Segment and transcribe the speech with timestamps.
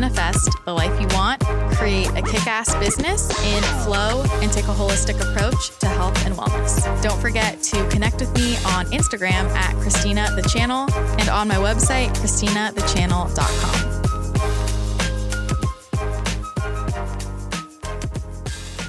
[0.00, 1.42] manifest the life you want,
[1.72, 6.34] create a kick ass business in flow, and take a holistic approach to health and
[6.34, 7.02] wellness.
[7.02, 10.86] Don't forget to connect with me on Instagram at Christina the Channel
[11.18, 14.02] and on my website, ChristinaTheChannel.com.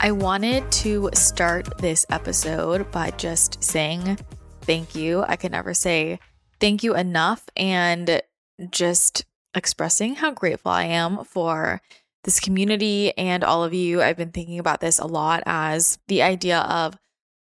[0.02, 4.20] I wanted to start this episode by just saying
[4.60, 5.24] thank you.
[5.26, 6.20] I can never say
[6.60, 8.22] thank you enough and
[8.72, 9.24] just
[9.58, 11.82] expressing how grateful I am for
[12.24, 14.02] this community and all of you.
[14.02, 16.98] I've been thinking about this a lot as the idea of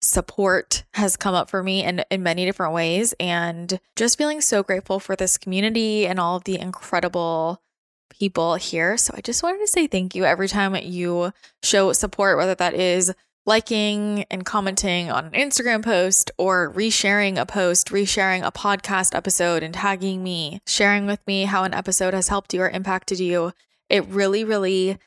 [0.01, 4.63] support has come up for me in, in many different ways and just feeling so
[4.63, 7.61] grateful for this community and all of the incredible
[8.09, 8.97] people here.
[8.97, 11.31] So I just wanted to say thank you every time you
[11.63, 13.13] show support, whether that is
[13.45, 19.63] liking and commenting on an Instagram post or resharing a post, resharing a podcast episode
[19.63, 23.51] and tagging me, sharing with me how an episode has helped you or impacted you.
[23.89, 24.97] It really, really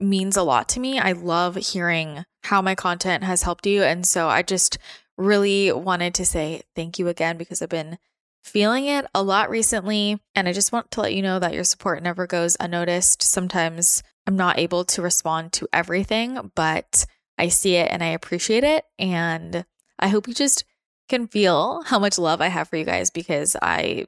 [0.00, 0.98] means a lot to me.
[0.98, 3.82] I love hearing how my content has helped you.
[3.82, 4.78] And so I just
[5.16, 7.98] really wanted to say thank you again because I've been
[8.42, 10.20] feeling it a lot recently.
[10.34, 13.22] And I just want to let you know that your support never goes unnoticed.
[13.22, 17.06] Sometimes I'm not able to respond to everything, but
[17.38, 18.84] I see it and I appreciate it.
[18.98, 19.64] And
[19.98, 20.64] I hope you just
[21.08, 24.06] can feel how much love I have for you guys because I,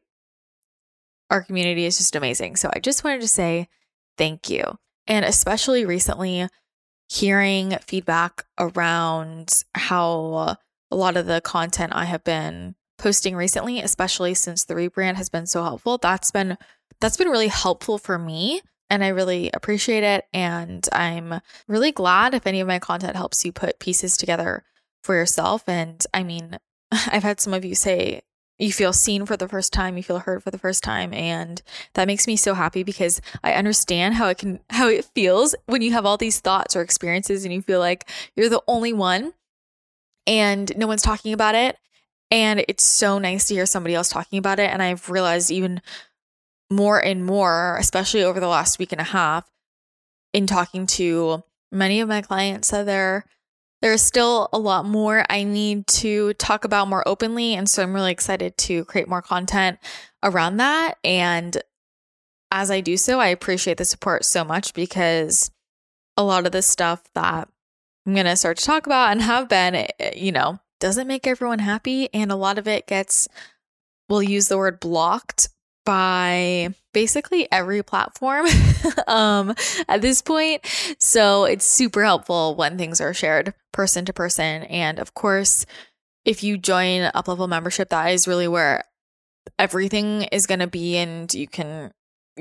[1.30, 2.56] our community is just amazing.
[2.56, 3.68] So I just wanted to say
[4.16, 4.78] thank you.
[5.06, 6.48] And especially recently,
[7.08, 10.56] hearing feedback around how
[10.90, 15.28] a lot of the content I have been posting recently, especially since the rebrand has
[15.28, 16.56] been so helpful, that's been
[17.00, 20.26] that's been really helpful for me and I really appreciate it.
[20.32, 24.64] And I'm really glad if any of my content helps you put pieces together
[25.02, 25.68] for yourself.
[25.68, 26.58] And I mean,
[26.92, 28.22] I've had some of you say
[28.58, 31.12] you feel seen for the first time, you feel heard for the first time.
[31.12, 31.60] And
[31.94, 35.82] that makes me so happy because I understand how it can, how it feels when
[35.82, 39.34] you have all these thoughts or experiences and you feel like you're the only one
[40.26, 41.76] and no one's talking about it.
[42.30, 44.70] And it's so nice to hear somebody else talking about it.
[44.70, 45.80] And I've realized even
[46.70, 49.48] more and more, especially over the last week and a half,
[50.32, 53.24] in talking to many of my clients that there
[53.82, 57.54] there's still a lot more I need to talk about more openly.
[57.54, 59.78] And so I'm really excited to create more content
[60.22, 60.96] around that.
[61.04, 61.56] And
[62.50, 65.50] as I do so, I appreciate the support so much because
[66.16, 67.48] a lot of the stuff that
[68.06, 71.06] I'm going to start to talk about and have been, eh, eh, you know, doesn't
[71.06, 72.08] make everyone happy.
[72.14, 73.28] And a lot of it gets,
[74.08, 75.50] we'll use the word blocked
[75.86, 78.46] by basically every platform
[79.06, 79.54] um,
[79.88, 80.66] at this point.
[80.98, 84.64] So it's super helpful when things are shared person to person.
[84.64, 85.64] And of course,
[86.26, 88.84] if you join up level membership, that is really where
[89.58, 90.96] everything is going to be.
[90.98, 91.92] And you can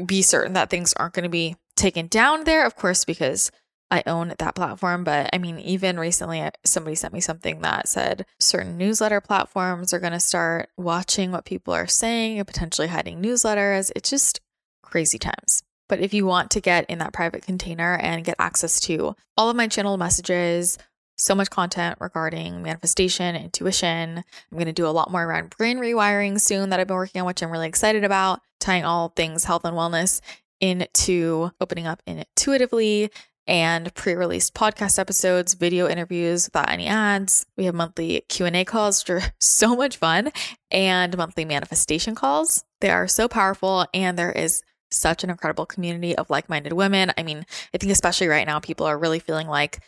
[0.06, 3.52] be certain that things aren't going to be taken down there, of course, because
[3.96, 5.04] I own that platform.
[5.04, 10.00] But I mean, even recently, somebody sent me something that said certain newsletter platforms are
[10.00, 13.92] going to start watching what people are saying and potentially hiding newsletters.
[13.96, 14.42] It's just
[14.84, 15.64] crazy times.
[15.88, 19.50] But if you want to get in that private container and get access to all
[19.50, 20.78] of my channel messages,
[21.18, 24.18] so much content regarding manifestation, intuition.
[24.18, 27.22] I'm going to do a lot more around brain rewiring soon that I've been working
[27.22, 30.20] on, which I'm really excited about, tying all things health and wellness
[30.60, 33.12] into opening up intuitively
[33.48, 37.46] and pre-released podcast episodes, video interviews without any ads.
[37.58, 40.32] We have monthly Q&A calls, which are so much fun,
[40.72, 42.64] and monthly manifestation calls.
[42.82, 47.12] They are so powerful and there is such an incredible community of like-minded women.
[47.18, 49.80] I mean, I think especially right now people are really feeling like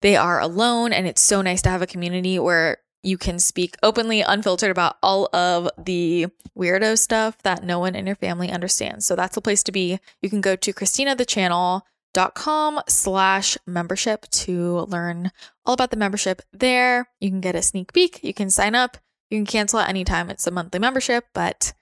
[0.00, 3.76] they are alone and it's so nice to have a community where you can speak
[3.82, 6.26] openly, unfiltered about all of the
[6.56, 9.06] weirdo stuff that no one in your family understands.
[9.06, 9.98] So that's the place to be.
[10.20, 15.30] You can go to Christina the channel dot com slash membership to learn
[15.64, 17.08] all about the membership there.
[17.20, 18.22] You can get a sneak peek.
[18.22, 18.96] You can sign up.
[19.30, 20.28] You can cancel at any time.
[20.28, 21.72] It's a monthly membership, but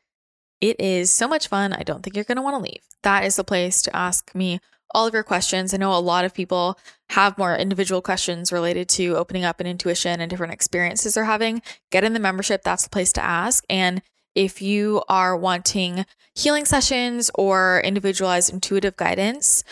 [0.61, 1.73] it is so much fun.
[1.73, 2.83] I don't think you're going to want to leave.
[3.03, 4.61] That is the place to ask me
[4.93, 5.73] all of your questions.
[5.73, 6.79] I know a lot of people
[7.11, 11.63] have more individual questions related to opening up an intuition and different experiences they're having.
[11.91, 12.63] Get in the membership.
[12.63, 13.65] That's the place to ask.
[13.71, 14.03] And
[14.35, 19.65] if you are wanting healing sessions or individualized intuitive guidance,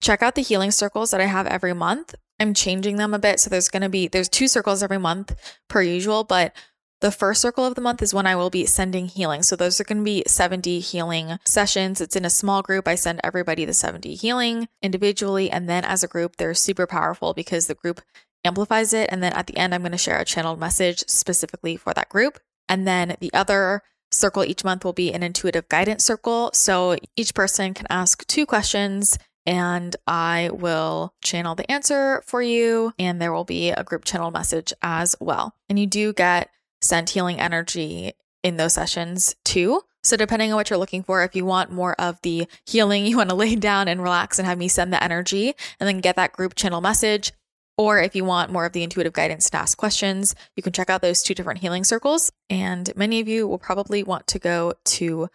[0.00, 2.14] check out the healing circles that I have every month.
[2.38, 3.40] I'm changing them a bit.
[3.40, 5.34] So there's going to be there's two circles every month
[5.68, 6.54] per usual, but
[7.00, 9.42] the first circle of the month is when I will be sending healing.
[9.42, 12.00] So those are going to be 7D healing sessions.
[12.00, 12.88] It's in a small group.
[12.88, 17.34] I send everybody the 7D healing individually and then as a group they're super powerful
[17.34, 18.00] because the group
[18.44, 21.76] amplifies it and then at the end I'm going to share a channeled message specifically
[21.76, 22.38] for that group.
[22.68, 26.50] And then the other circle each month will be an intuitive guidance circle.
[26.54, 32.92] So each person can ask two questions and I will channel the answer for you.
[32.98, 35.54] And there will be a group channel message as well.
[35.68, 36.50] And you do get
[36.80, 38.12] sent healing energy
[38.42, 39.82] in those sessions too.
[40.02, 43.16] So, depending on what you're looking for, if you want more of the healing, you
[43.16, 46.16] want to lay down and relax and have me send the energy and then get
[46.16, 47.32] that group channel message,
[47.76, 50.88] or if you want more of the intuitive guidance to ask questions, you can check
[50.88, 52.32] out those two different healing circles.
[52.48, 55.28] And many of you will probably want to go to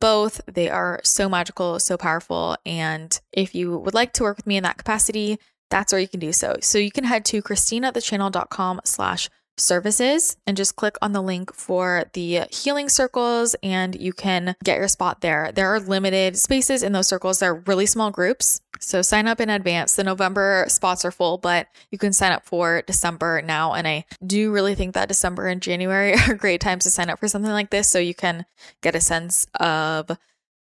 [0.00, 0.40] both.
[0.46, 2.56] They are so magical, so powerful.
[2.64, 5.38] And if you would like to work with me in that capacity,
[5.70, 6.56] that's where you can do so.
[6.60, 12.04] So you can head to christinathechannel.com slash services and just click on the link for
[12.12, 15.52] the healing circles and you can get your spot there.
[15.52, 17.38] There are limited spaces in those circles.
[17.38, 18.60] They're really small groups.
[18.80, 19.96] So sign up in advance.
[19.96, 23.72] The November spots are full, but you can sign up for December now.
[23.72, 27.18] And I do really think that December and January are great times to sign up
[27.18, 28.44] for something like this so you can
[28.82, 30.10] get a sense of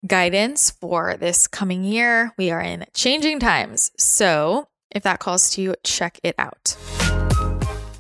[0.06, 2.34] guidance for this coming year.
[2.38, 3.92] We are in changing times.
[3.98, 6.76] So if that calls to you, check it out.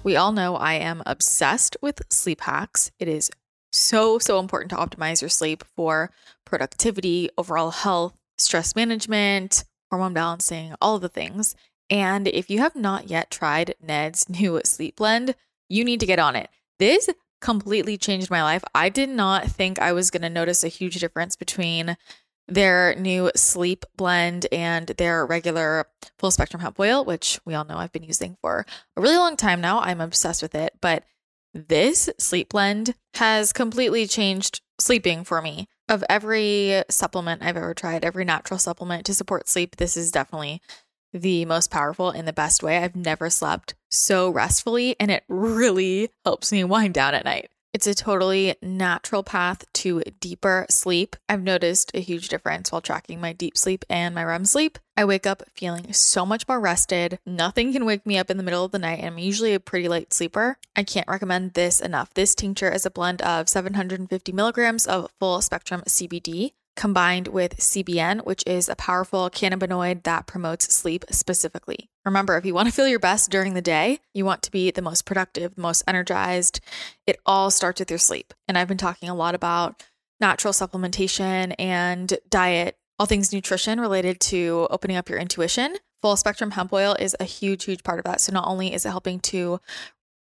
[0.04, 2.92] We all know I am obsessed with sleep hacks.
[2.98, 3.30] It is
[3.72, 6.10] so, so important to optimize your sleep for
[6.44, 11.56] productivity, overall health, stress management, hormone balancing, all the things.
[11.90, 15.36] And if you have not yet tried Ned's new sleep blend,
[15.70, 16.50] you need to get on it.
[16.80, 17.08] This
[17.40, 18.64] completely changed my life.
[18.74, 21.96] I did not think I was going to notice a huge difference between
[22.52, 25.86] their new sleep blend and their regular
[26.20, 28.66] full spectrum hemp oil, which we all know I've been using for
[28.98, 29.80] a really long time now.
[29.80, 30.74] I'm obsessed with it.
[30.82, 31.04] But
[31.54, 35.68] this sleep blend has completely changed sleeping for me.
[35.88, 40.62] Of every supplement I've ever tried, every natural supplement to support sleep, this is definitely
[41.14, 42.78] the most powerful in the best way.
[42.78, 47.51] I've never slept so restfully, and it really helps me wind down at night.
[47.74, 51.16] It's a totally natural path to deeper sleep.
[51.30, 54.78] I've noticed a huge difference while tracking my deep sleep and my REM sleep.
[54.98, 57.20] I wake up feeling so much more rested.
[57.26, 59.60] Nothing can wake me up in the middle of the night, and I'm usually a
[59.60, 60.58] pretty light sleeper.
[60.76, 62.14] I can't recommend this enough.
[62.14, 68.26] This tincture is a blend of 750 milligrams of full spectrum CBD, combined with CBN,
[68.26, 71.90] which is a powerful cannabinoid that promotes sleep specifically.
[72.06, 74.72] Remember, if you want to feel your best during the day, you want to be
[74.72, 76.60] the most productive, most energized,
[77.06, 78.34] it all starts with your sleep.
[78.48, 79.84] And I've been talking a lot about
[80.20, 85.76] natural supplementation and diet, all things nutrition related to opening up your intuition.
[86.02, 88.22] Full spectrum hemp oil is a huge, huge part of that.
[88.22, 89.60] So, not only is it helping to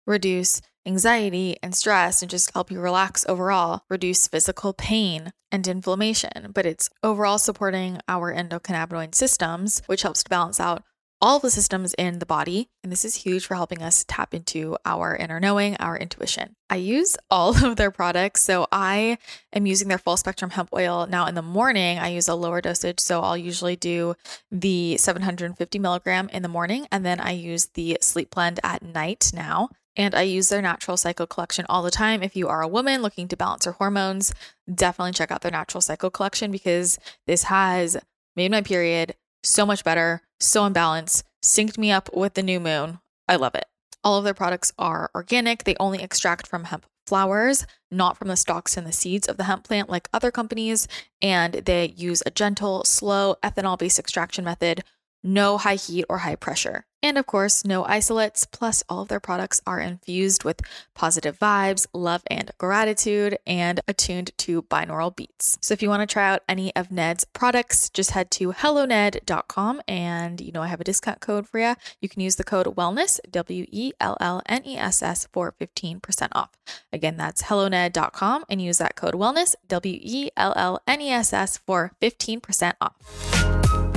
[0.06, 6.50] reduce anxiety and stress and just help you relax overall, reduce physical pain and inflammation,
[6.54, 10.82] but it's overall supporting our endocannabinoid systems, which helps to balance out
[11.20, 12.68] all of the systems in the body.
[12.82, 16.54] And this is huge for helping us tap into our inner knowing, our intuition.
[16.70, 18.42] I use all of their products.
[18.42, 19.18] So I
[19.52, 21.98] am using their full spectrum hemp oil now in the morning.
[21.98, 23.00] I use a lower dosage.
[23.00, 24.14] So I'll usually do
[24.50, 26.86] the 750 milligram in the morning.
[26.92, 29.70] And then I use the sleep blend at night now.
[29.96, 32.22] And I use their natural cycle collection all the time.
[32.22, 34.32] If you are a woman looking to balance your hormones,
[34.72, 37.96] definitely check out their natural cycle collection because this has
[38.36, 42.60] made my period so much better, so in balance, synced me up with the new
[42.60, 43.00] moon.
[43.28, 43.66] I love it.
[44.04, 45.64] All of their products are organic.
[45.64, 49.44] They only extract from hemp flowers, not from the stalks and the seeds of the
[49.44, 50.86] hemp plant like other companies.
[51.20, 54.84] And they use a gentle, slow ethanol based extraction method
[55.22, 56.84] no high heat or high pressure.
[57.02, 60.60] And of course, no isolates, plus, all of their products are infused with
[60.94, 65.58] positive vibes, love, and gratitude, and attuned to binaural beats.
[65.60, 69.80] So, if you want to try out any of Ned's products, just head to helloned.com
[69.86, 71.76] and you know I have a discount code for you.
[72.00, 75.54] You can use the code WELLNESS, W E L L N E S S, for
[75.60, 76.50] 15% off.
[76.92, 81.32] Again, that's helloned.com and use that code WELLNESS, W E L L N E S
[81.32, 83.87] S, for 15% off.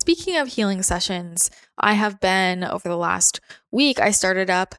[0.00, 3.38] Speaking of healing sessions, I have been over the last
[3.70, 4.74] week, I started up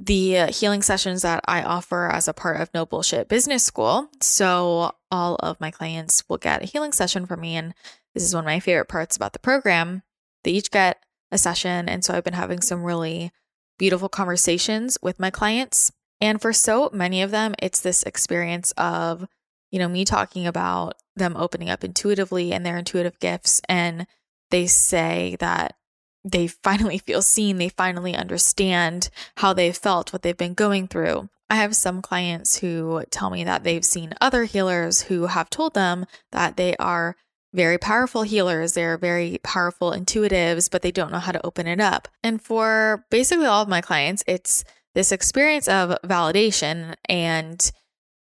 [0.00, 4.08] the healing sessions that I offer as a part of No Bullshit Business School.
[4.20, 7.54] So all of my clients will get a healing session from me.
[7.54, 7.72] And
[8.14, 10.02] this is one of my favorite parts about the program.
[10.42, 11.88] They each get a session.
[11.88, 13.30] And so I've been having some really
[13.78, 15.92] beautiful conversations with my clients.
[16.20, 19.24] And for so many of them, it's this experience of,
[19.70, 24.08] you know, me talking about them opening up intuitively and their intuitive gifts and
[24.50, 25.76] they say that
[26.24, 31.28] they finally feel seen, they finally understand how they've felt, what they've been going through.
[31.50, 35.74] I have some clients who tell me that they've seen other healers who have told
[35.74, 37.16] them that they are
[37.52, 38.72] very powerful healers.
[38.72, 42.08] They're very powerful intuitives, but they don't know how to open it up.
[42.22, 47.70] And for basically all of my clients, it's this experience of validation and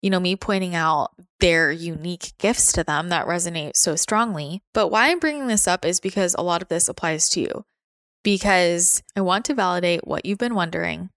[0.03, 1.11] you know, me pointing out
[1.41, 4.63] their unique gifts to them that resonate so strongly.
[4.73, 7.65] But why I'm bringing this up is because a lot of this applies to you.
[8.23, 11.11] Because I want to validate what you've been wondering.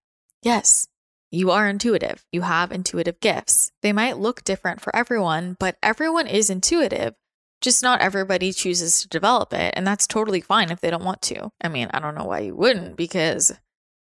[0.44, 0.88] Yes,
[1.32, 2.26] you are intuitive.
[2.32, 3.72] You have intuitive gifts.
[3.82, 7.14] They might look different for everyone, but everyone is intuitive.
[7.62, 9.74] Just not everybody chooses to develop it.
[9.76, 11.52] And that's totally fine if they don't want to.
[11.62, 13.56] I mean, I don't know why you wouldn't because I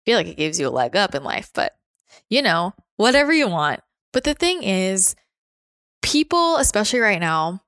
[0.06, 1.76] feel like it gives you a leg up in life, but
[2.30, 3.80] you know, whatever you want.
[4.12, 5.14] But the thing is,
[6.02, 7.62] people, especially right now,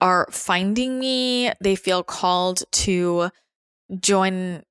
[0.00, 1.52] are finding me.
[1.60, 3.30] They feel called to
[3.98, 4.62] join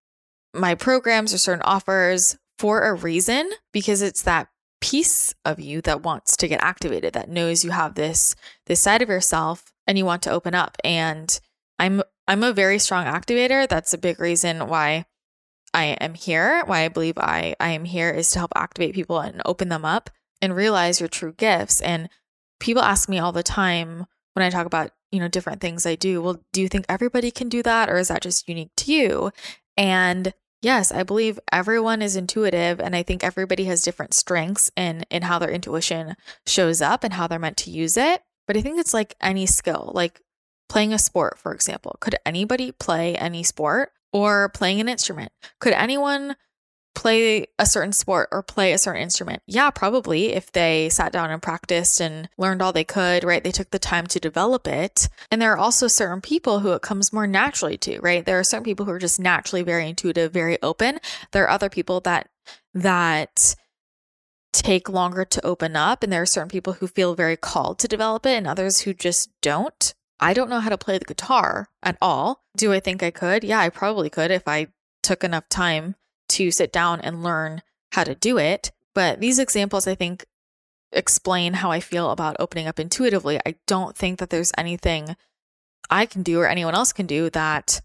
[0.54, 4.50] my programs or certain offers for a reason because it's that
[4.82, 9.02] piece of you that wants to get activated that knows you have this this side
[9.02, 10.76] of yourself and you want to open up.
[10.84, 11.40] And
[11.80, 13.68] i'm i'm a very strong activator.
[13.68, 15.06] That's a big reason why
[15.74, 19.20] i am here why i believe i i am here is to help activate people
[19.20, 20.10] and open them up
[20.42, 22.10] and realize your true gifts and
[22.60, 25.96] people ask me all the time when i talk about you know different things i
[25.96, 28.92] do well do you think everybody can do that or is that just unique to
[28.92, 29.32] you
[29.78, 35.04] and Yes, I believe everyone is intuitive and I think everybody has different strengths in
[35.10, 38.22] in how their intuition shows up and how they're meant to use it.
[38.46, 40.22] But I think it's like any skill, like
[40.70, 41.98] playing a sport, for example.
[42.00, 45.32] Could anybody play any sport or playing an instrument?
[45.60, 46.36] Could anyone
[46.94, 49.42] play a certain sport or play a certain instrument?
[49.48, 53.44] Yeah, probably if they sat down and practiced and learned all they could, right?
[53.44, 55.10] They took the time to develop it.
[55.30, 58.26] And there are also certain people who it comes more naturally to, right?
[58.26, 61.00] There are certain people who are just naturally very intuitive, very open.
[61.32, 62.30] There are other people that
[62.74, 63.56] that
[64.54, 67.88] take longer to open up and there are certain people who feel very called to
[67.88, 69.94] develop it and others who just don't.
[70.20, 72.44] I don't know how to play the guitar at all.
[72.56, 73.44] Do I think I could?
[73.44, 74.68] Yeah, I probably could if I
[75.02, 75.96] took enough time
[76.32, 77.62] to sit down and learn
[77.92, 78.72] how to do it.
[78.94, 80.26] But these examples, I think,
[80.92, 83.40] explain how I feel about opening up intuitively.
[83.46, 85.16] I don't think that there's anything
[85.90, 87.82] I can do or anyone else can do that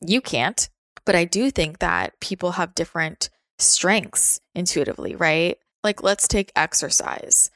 [0.00, 0.68] you can't.
[1.06, 3.28] But I do think that people have different
[3.58, 5.58] strengths intuitively, right?
[5.82, 7.50] Like, let's take exercise.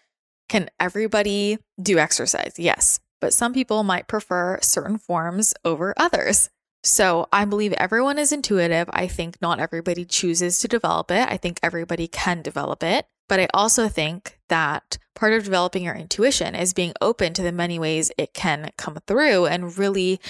[0.48, 2.54] Can everybody do exercise?
[2.58, 3.00] Yes.
[3.20, 6.50] But some people might prefer certain forms over others.
[6.82, 8.88] So I believe everyone is intuitive.
[8.92, 11.28] I think not everybody chooses to develop it.
[11.28, 13.06] I think everybody can develop it.
[13.28, 17.52] But I also think that part of developing your intuition is being open to the
[17.52, 20.20] many ways it can come through and really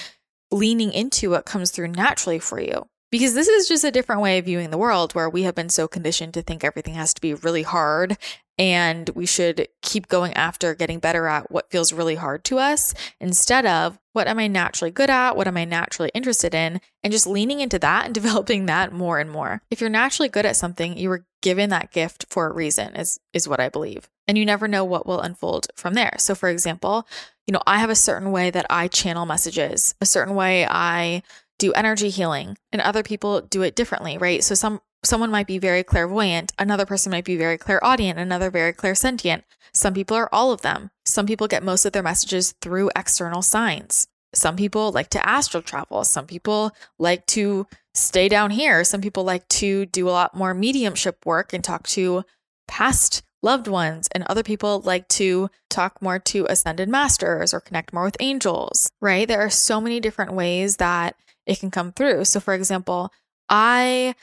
[0.50, 2.88] leaning into what comes through naturally for you.
[3.11, 5.69] Because this is just a different way of viewing the world where we have been
[5.69, 8.19] so conditioned to think everything has to be really hard
[8.58, 12.92] and we should keep going after getting better at what feels really hard to us
[13.20, 15.36] instead of what am I naturally good at?
[15.36, 16.80] What am I naturally interested in?
[17.04, 19.62] And just leaning into that and developing that more and more.
[19.70, 23.20] If you're naturally good at something, you were given that gift for a reason, is,
[23.32, 24.08] is what I believe.
[24.26, 26.16] And you never know what will unfold from there.
[26.18, 27.06] So, for example,
[27.46, 31.22] you know, I have a certain way that I channel messages, a certain way I
[31.58, 34.42] do energy healing, and other people do it differently, right?
[34.42, 38.72] So, some someone might be very clairvoyant, another person might be very clairaudient, another very
[38.72, 39.42] clairsentient.
[39.72, 40.90] Some people are all of them.
[41.04, 44.08] Some people get most of their messages through external signs.
[44.34, 46.04] Some people like to astral travel.
[46.04, 48.84] Some people like to stay down here.
[48.84, 52.24] Some people like to do a lot more mediumship work and talk to
[52.66, 54.08] past loved ones.
[54.12, 58.90] And other people like to talk more to ascended masters or connect more with angels,
[59.00, 59.26] right?
[59.26, 61.16] There are so many different ways that
[61.49, 62.26] it can come through.
[62.26, 63.11] So, for example,
[63.49, 64.14] I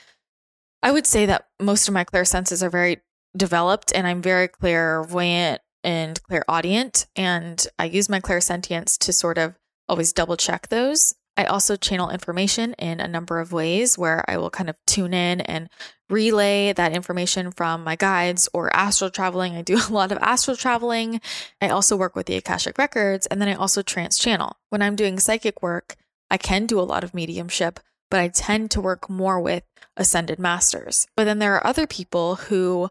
[0.82, 3.00] I would say that most of my clear senses are very
[3.36, 7.06] developed and I'm very clairvoyant and clairaudient.
[7.16, 9.54] And I use my clairsentience to sort of
[9.88, 11.14] always double check those.
[11.36, 15.12] I also channel information in a number of ways where I will kind of tune
[15.12, 15.68] in and
[16.08, 19.54] relay that information from my guides or astral traveling.
[19.54, 21.20] I do a lot of astral traveling.
[21.60, 24.56] I also work with the Akashic Records and then I also trance channel.
[24.70, 25.96] When I'm doing psychic work,
[26.30, 27.80] I can do a lot of mediumship,
[28.10, 29.64] but I tend to work more with
[29.96, 31.06] ascended masters.
[31.16, 32.90] But then there are other people who,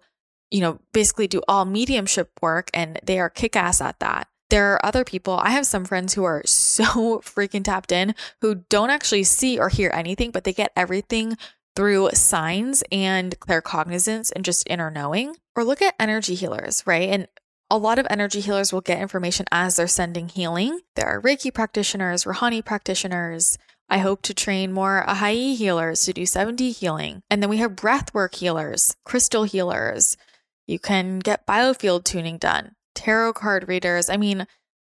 [0.52, 4.28] you know, basically do all mediumship work and they are kick ass at that.
[4.50, 8.56] There are other people, I have some friends who are so freaking tapped in who
[8.70, 11.38] don't actually see or hear anything, but they get everything
[11.76, 15.36] through signs and claircognizance and just inner knowing.
[15.56, 17.10] Or look at energy healers, right?
[17.10, 17.28] And
[17.70, 20.82] a lot of energy healers will get information as they're sending healing.
[20.96, 23.58] There are Reiki practitioners, Rahani practitioners,
[23.90, 27.22] I hope to train more Ahai healers to do 7D healing.
[27.30, 30.18] And then we have breathwork healers, crystal healers.
[30.66, 34.10] You can get biofield tuning done, tarot card readers.
[34.10, 34.48] I mean,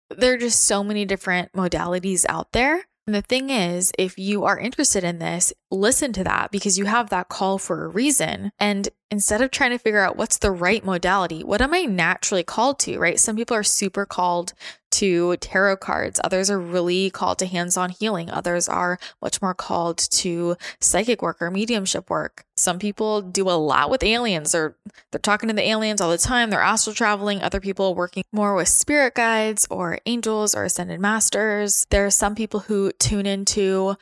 [0.09, 2.87] there are just so many different modalities out there.
[3.07, 6.87] And the thing is, if you are interested in this, listen to that because you
[6.87, 8.53] have that call for a reason.
[8.59, 12.43] And instead of trying to figure out what's the right modality, what am I naturally
[12.43, 13.19] called to, right?
[13.19, 14.53] Some people are super called
[14.91, 16.21] to tarot cards.
[16.25, 18.31] Others are really called to hands on healing.
[18.31, 22.45] Others are much more called to psychic work or mediumship work.
[22.57, 24.77] Some people do a lot with aliens or
[25.11, 26.51] they're talking to the aliens all the time.
[26.51, 27.43] They're astral traveling.
[27.43, 31.87] Other people working more with spirit guides or angels or ascended masters.
[31.91, 33.97] There are some people who tune into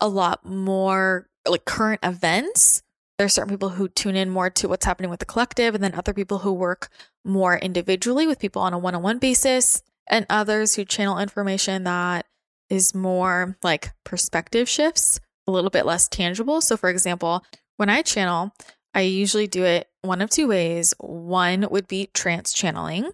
[0.00, 2.82] a lot more like current events
[3.18, 5.82] there are certain people who tune in more to what's happening with the collective, and
[5.82, 6.88] then other people who work
[7.24, 11.84] more individually with people on a one on one basis and others who channel information
[11.84, 12.26] that
[12.68, 16.60] is more like perspective shifts, a little bit less tangible.
[16.60, 17.44] So, for example,
[17.76, 18.52] when I channel,
[18.94, 20.94] I usually do it one of two ways.
[20.98, 23.10] One would be trance channeling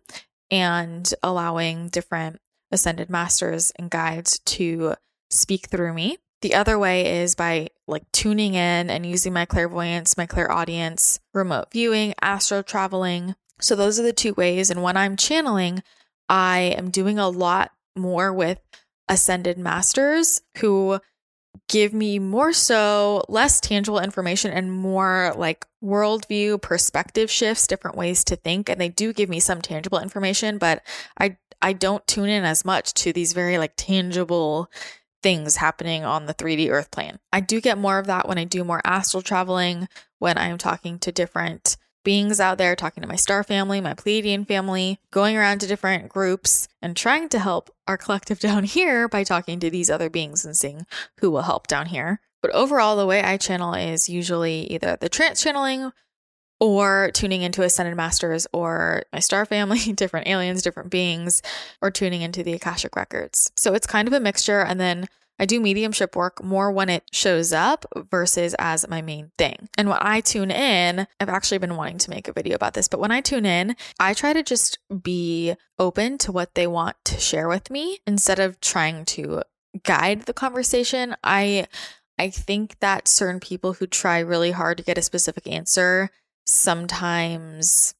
[0.50, 2.40] and allowing different
[2.70, 4.94] ascended masters and guides to
[5.30, 6.18] speak through me.
[6.42, 11.70] The other way is by like tuning in and using my clairvoyance, my clairaudience, remote
[11.72, 13.36] viewing, astral traveling.
[13.60, 14.68] So those are the two ways.
[14.68, 15.82] And when I'm channeling,
[16.28, 18.58] I am doing a lot more with
[19.08, 20.98] ascended masters who
[21.68, 28.24] give me more so less tangible information and more like worldview perspective shifts different ways
[28.24, 30.82] to think and they do give me some tangible information but
[31.18, 34.70] i i don't tune in as much to these very like tangible
[35.22, 38.44] things happening on the 3d earth plane i do get more of that when i
[38.44, 39.88] do more astral traveling
[40.18, 44.46] when i'm talking to different beings out there, talking to my star family, my Pleiadian
[44.46, 49.24] family, going around to different groups and trying to help our collective down here by
[49.24, 50.86] talking to these other beings and seeing
[51.18, 52.20] who will help down here.
[52.40, 55.92] But overall, the way I channel is usually either the trance channeling
[56.62, 61.42] or tuning into ascended masters or my star family, different aliens, different beings,
[61.82, 63.50] or tuning into the Akashic records.
[63.56, 64.60] So it's kind of a mixture.
[64.60, 65.08] And then
[65.40, 69.70] I do mediumship work more when it shows up versus as my main thing.
[69.76, 72.86] And when I tune in, I've actually been wanting to make a video about this,
[72.86, 76.94] but when I tune in, I try to just be open to what they want
[77.06, 79.42] to share with me instead of trying to
[79.82, 81.16] guide the conversation.
[81.24, 81.66] I
[82.18, 86.10] I think that certain people who try really hard to get a specific answer
[86.46, 87.94] sometimes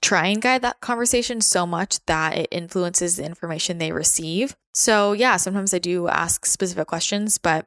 [0.00, 4.56] try and guide that conversation so much that it influences the information they receive.
[4.72, 7.66] So, yeah, sometimes I do ask specific questions, but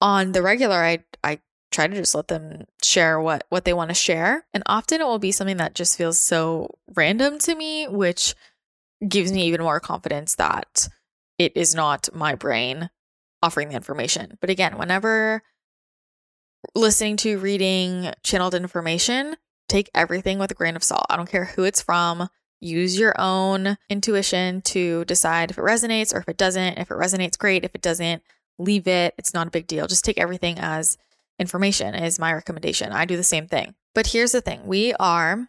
[0.00, 1.40] on the regular, I, I
[1.74, 5.04] try to just let them share what what they want to share and often it
[5.04, 8.34] will be something that just feels so random to me which
[9.06, 10.88] gives me even more confidence that
[11.36, 12.88] it is not my brain
[13.42, 15.42] offering the information but again whenever
[16.74, 19.36] listening to reading channeled information
[19.68, 21.06] take everything with a grain of salt.
[21.10, 22.28] I don't care who it's from.
[22.60, 26.78] Use your own intuition to decide if it resonates or if it doesn't.
[26.78, 27.64] If it resonates, great.
[27.64, 28.22] If it doesn't,
[28.58, 29.14] leave it.
[29.18, 29.86] It's not a big deal.
[29.86, 30.96] Just take everything as
[31.38, 32.92] information, is my recommendation.
[32.92, 33.74] I do the same thing.
[33.94, 35.48] But here's the thing we are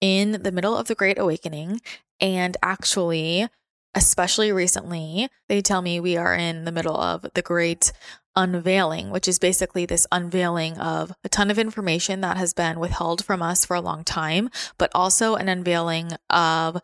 [0.00, 1.80] in the middle of the Great Awakening.
[2.20, 3.48] And actually,
[3.94, 7.92] especially recently, they tell me we are in the middle of the Great
[8.36, 13.24] unveiling, which is basically this unveiling of a ton of information that has been withheld
[13.24, 14.48] from us for a long time,
[14.78, 16.80] but also an unveiling of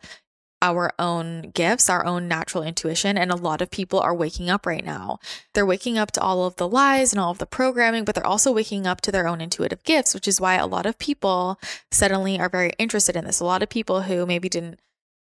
[0.61, 3.17] our own gifts, our own natural intuition.
[3.17, 5.19] And a lot of people are waking up right now.
[5.53, 8.25] They're waking up to all of the lies and all of the programming, but they're
[8.25, 11.59] also waking up to their own intuitive gifts, which is why a lot of people
[11.91, 13.39] suddenly are very interested in this.
[13.39, 14.79] A lot of people who maybe didn't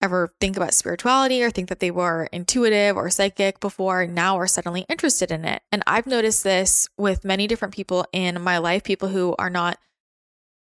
[0.01, 4.47] ever think about spirituality or think that they were intuitive or psychic before now are
[4.47, 5.61] suddenly interested in it.
[5.71, 9.77] And I've noticed this with many different people in my life, people who are not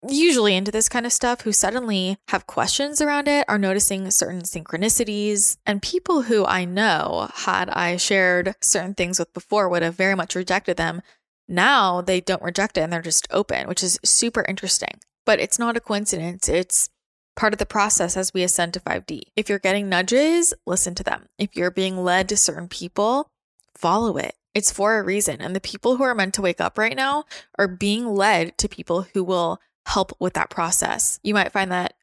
[0.08, 4.42] usually into this kind of stuff who suddenly have questions around it are noticing certain
[4.42, 9.96] synchronicities and people who I know had I shared certain things with before would have
[9.96, 11.02] very much rejected them.
[11.48, 15.00] Now they don't reject it and they're just open, which is super interesting.
[15.26, 16.48] But it's not a coincidence.
[16.48, 16.90] It's
[17.38, 19.22] part of the process as we ascend to 5D.
[19.38, 21.28] If you're getting nudges, listen to them.
[21.38, 23.30] If you're being led to certain people,
[23.76, 24.36] follow it.
[24.54, 25.40] It's for a reason.
[25.40, 27.26] And the people who are meant to wake up right now
[27.58, 31.20] are being led to people who will help with that process.
[31.24, 31.94] You might find that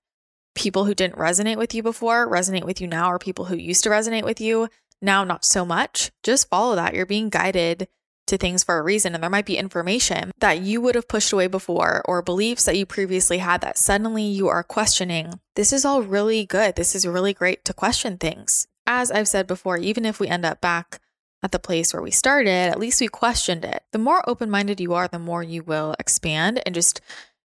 [0.55, 3.83] people who didn't resonate with you before resonate with you now, or people who used
[3.85, 4.69] to resonate with you
[5.03, 6.13] now, not so much.
[6.23, 6.95] Just follow that.
[6.95, 7.89] You're being guided
[8.27, 9.15] to things for a reason.
[9.15, 12.77] And there might be information that you would have pushed away before or beliefs that
[12.77, 15.41] you previously had that suddenly you are questioning.
[15.57, 16.77] This is all really good.
[16.77, 18.67] This is really great to question things.
[18.87, 21.01] As I've said before, even if we end up back
[21.43, 23.83] at the place where we started, at least we questioned it.
[23.93, 27.01] The more open minded you are, the more you will expand and just,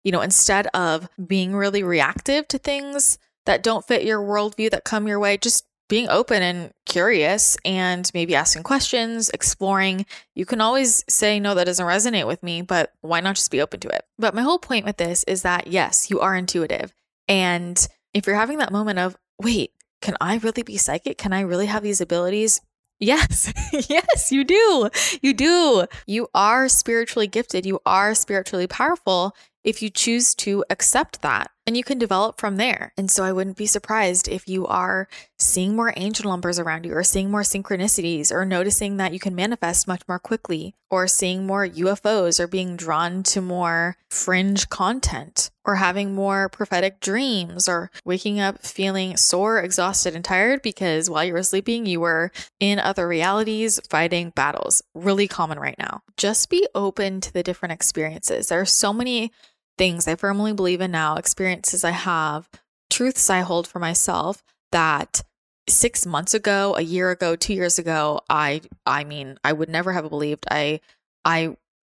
[0.03, 4.83] you know, instead of being really reactive to things that don't fit your worldview that
[4.83, 10.05] come your way, just being open and curious and maybe asking questions, exploring.
[10.33, 13.61] You can always say, no, that doesn't resonate with me, but why not just be
[13.61, 14.03] open to it?
[14.17, 16.93] But my whole point with this is that, yes, you are intuitive.
[17.27, 19.71] And if you're having that moment of, wait,
[20.01, 21.17] can I really be psychic?
[21.17, 22.61] Can I really have these abilities?
[22.97, 23.51] Yes,
[23.89, 24.89] yes, you do.
[25.21, 25.85] You do.
[26.07, 27.65] You are spiritually gifted.
[27.65, 32.58] You are spiritually powerful if you choose to accept that and you can develop from
[32.58, 32.93] there.
[32.97, 36.93] And so I wouldn't be surprised if you are seeing more angel numbers around you
[36.93, 41.47] or seeing more synchronicities or noticing that you can manifest much more quickly or seeing
[41.47, 47.89] more UFOs or being drawn to more fringe content or having more prophetic dreams or
[48.06, 52.78] waking up feeling sore, exhausted, and tired because while you were sleeping, you were in
[52.78, 54.84] other realities fighting battles.
[54.93, 56.01] Really common right now.
[56.15, 58.47] Just be open to the different experiences.
[58.47, 59.32] There are so many
[59.77, 62.49] things I firmly believe in now, experiences I have,
[62.89, 65.23] truths I hold for myself that
[65.67, 69.93] six months ago, a year ago, two years ago, I I mean, I would never
[69.93, 70.45] have believed.
[70.49, 70.79] I
[71.23, 71.55] I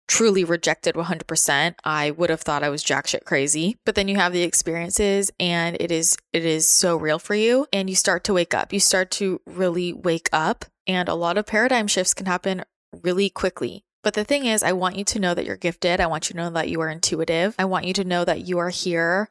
[0.08, 1.76] truly rejected 100%.
[1.84, 3.78] I would have thought I was jack shit crazy.
[3.86, 7.68] But then you have the experiences and it is it is so real for you
[7.74, 8.72] and you start to wake up.
[8.72, 12.64] You start to really wake up and a lot of paradigm shifts can happen
[13.04, 13.84] really quickly.
[14.08, 16.00] But the thing is, I want you to know that you're gifted.
[16.00, 17.56] I want you to know that you are intuitive.
[17.60, 19.28] I want you to know that you are here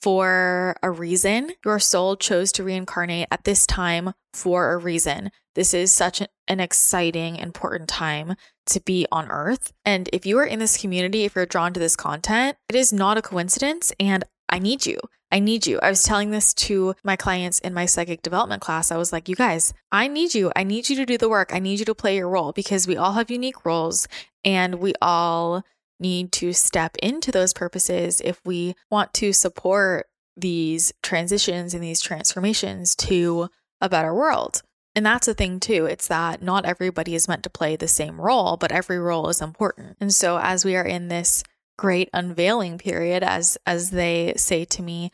[0.00, 1.50] for a reason.
[1.64, 5.32] Your soul chose to reincarnate at this time for a reason.
[5.56, 9.72] This is such an exciting, important time to be on earth.
[9.84, 12.92] And if you are in this community, if you're drawn to this content, it is
[12.92, 13.92] not a coincidence.
[13.98, 15.00] And I need you.
[15.32, 15.80] I need you.
[15.82, 18.92] I was telling this to my clients in my psychic development class.
[18.92, 20.52] I was like, you guys, I need you.
[20.54, 21.54] I need you to do the work.
[21.54, 24.06] I need you to play your role because we all have unique roles
[24.44, 25.64] and we all
[25.98, 32.02] need to step into those purposes if we want to support these transitions and these
[32.02, 33.48] transformations to
[33.80, 34.60] a better world.
[34.94, 35.86] And that's the thing too.
[35.86, 39.40] It's that not everybody is meant to play the same role, but every role is
[39.40, 39.96] important.
[39.98, 41.42] And so as we are in this
[41.76, 45.10] great unveiling period as as they say to me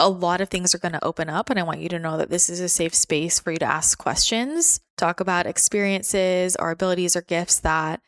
[0.00, 2.16] a lot of things are going to open up and i want you to know
[2.16, 6.70] that this is a safe space for you to ask questions talk about experiences or
[6.70, 8.00] abilities or gifts that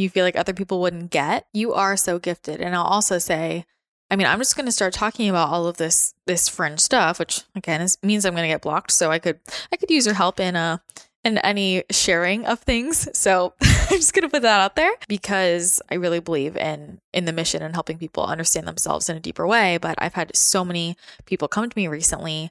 [0.00, 1.46] you feel like other people wouldn't get.
[1.52, 2.60] You are so gifted.
[2.60, 3.66] And i'll also say
[4.10, 7.18] i mean i'm just going to start talking about all of this this fringe stuff
[7.18, 9.38] which again is, means i'm going to get blocked so i could
[9.72, 10.82] i could use your help in a
[11.24, 13.08] and any sharing of things.
[13.16, 17.24] So I'm just going to put that out there because I really believe in in
[17.24, 20.64] the mission and helping people understand themselves in a deeper way, but I've had so
[20.64, 22.50] many people come to me recently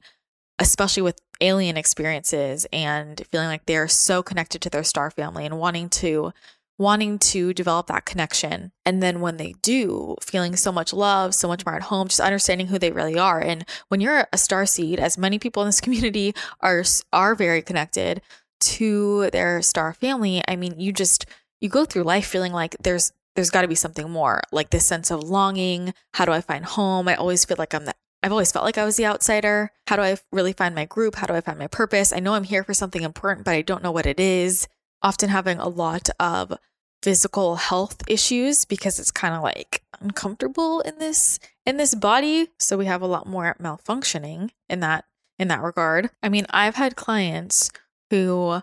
[0.59, 5.57] especially with alien experiences and feeling like they're so connected to their star family and
[5.57, 6.31] wanting to
[6.77, 8.71] wanting to develop that connection.
[8.85, 12.19] And then when they do feeling so much love so much more at home just
[12.19, 13.39] understanding who they really are.
[13.39, 17.61] And when you're a star seed as many people in this community are are very
[17.61, 18.21] connected
[18.59, 21.25] to their star family, I mean, you just
[21.61, 24.85] you go through life feeling like there's there's got to be something more, like this
[24.85, 25.93] sense of longing.
[26.13, 27.07] How do I find home?
[27.07, 29.71] I always feel like I'm the I've always felt like I was the outsider.
[29.87, 31.15] How do I really find my group?
[31.15, 32.11] How do I find my purpose?
[32.11, 34.67] I know I'm here for something important, but I don't know what it is.
[35.01, 36.57] Often having a lot of
[37.01, 42.77] physical health issues because it's kind of like uncomfortable in this in this body, so
[42.77, 45.05] we have a lot more malfunctioning in that
[45.37, 46.09] in that regard.
[46.21, 47.71] I mean, I've had clients
[48.09, 48.61] who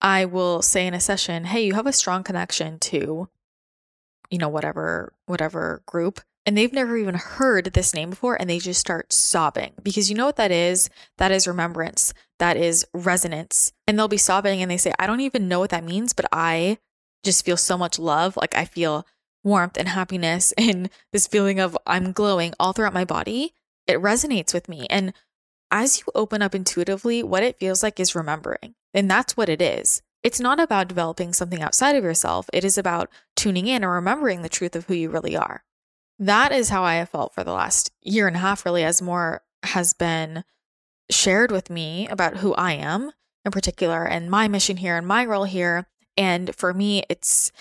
[0.00, 3.28] I will say in a session, "Hey, you have a strong connection to
[4.30, 8.60] you know whatever whatever group." And they've never even heard this name before and they
[8.60, 10.88] just start sobbing because you know what that is?
[11.18, 12.14] That is remembrance.
[12.38, 13.72] That is resonance.
[13.88, 16.26] And they'll be sobbing and they say, "I don't even know what that means, but
[16.30, 16.78] I
[17.24, 18.36] just feel so much love.
[18.36, 19.06] Like I feel
[19.44, 23.52] warmth and happiness and this feeling of I'm glowing all throughout my body.
[23.86, 24.86] It resonates with me.
[24.90, 25.12] And
[25.70, 28.74] as you open up intuitively, what it feels like is remembering.
[28.94, 30.02] And that's what it is.
[30.22, 34.42] It's not about developing something outside of yourself, it is about tuning in and remembering
[34.42, 35.62] the truth of who you really are.
[36.18, 39.02] That is how I have felt for the last year and a half, really, as
[39.02, 40.44] more has been
[41.10, 43.12] shared with me about who I am
[43.44, 45.86] in particular and my mission here and my role here.
[46.16, 47.52] And for me, it's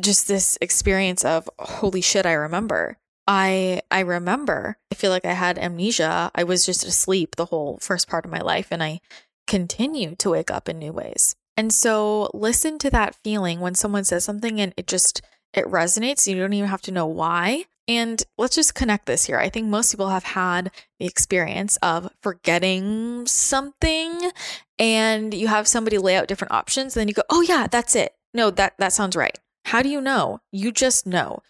[0.00, 2.98] just this experience of holy shit, I remember.
[3.26, 6.30] I I remember I feel like I had amnesia.
[6.34, 9.00] I was just asleep the whole first part of my life and I
[9.46, 11.36] continue to wake up in new ways.
[11.56, 16.26] And so listen to that feeling when someone says something and it just it resonates.
[16.26, 17.64] You don't even have to know why.
[17.86, 19.38] And let's just connect this here.
[19.38, 24.30] I think most people have had the experience of forgetting something
[24.78, 27.94] and you have somebody lay out different options and then you go, "Oh yeah, that's
[27.94, 29.38] it." No, that that sounds right.
[29.66, 30.40] How do you know?
[30.50, 31.40] You just know.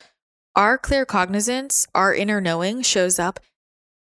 [0.57, 3.40] Our claircognizance, our inner knowing shows up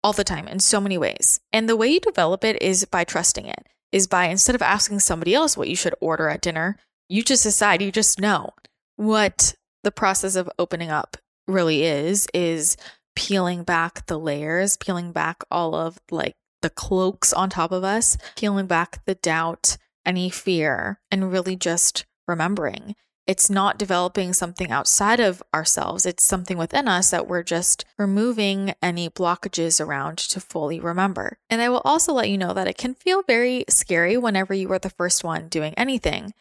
[0.04, 1.40] all the time in so many ways.
[1.54, 3.68] And the way you develop it is by trusting it.
[3.92, 7.44] Is by instead of asking somebody else what you should order at dinner, you just
[7.44, 8.52] decide, you just know
[8.96, 12.78] what the process of opening up really is is
[13.16, 18.18] peeling back the layers, peeling back all of like the cloaks on top of us,
[18.36, 22.96] peeling back the doubt, any fear, and really just remembering.
[23.30, 26.08] It's not developing something outside of ourselves.
[26.08, 31.38] It's something within us that we're just removing any blockages around to fully remember.
[31.48, 34.72] And I will also let you know that it can feel very scary whenever you
[34.72, 36.34] are the first one doing anything.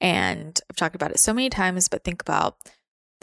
[0.00, 2.58] And I've talked about it so many times, but think about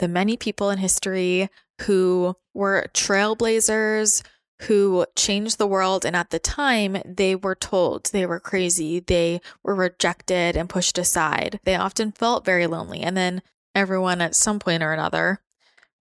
[0.00, 1.48] the many people in history
[1.80, 4.22] who were trailblazers,
[4.66, 6.04] who changed the world.
[6.04, 9.00] And at the time, they were told they were crazy.
[9.00, 11.60] They were rejected and pushed aside.
[11.64, 13.00] They often felt very lonely.
[13.00, 13.42] And then
[13.74, 15.40] everyone at some point or another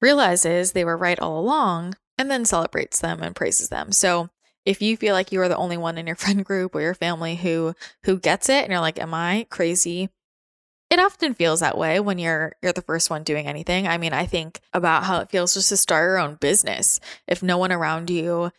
[0.02, 3.92] realizes they were right all along and then celebrates them and praises them.
[3.92, 4.30] So
[4.66, 6.94] if you feel like you are the only one in your friend group or your
[6.94, 7.74] family who
[8.04, 10.10] who gets it and you're like am i crazy
[10.94, 13.88] it often feels that way when you're you're the first one doing anything.
[13.88, 17.00] I mean, I think about how it feels just to start your own business.
[17.28, 18.52] If no one around you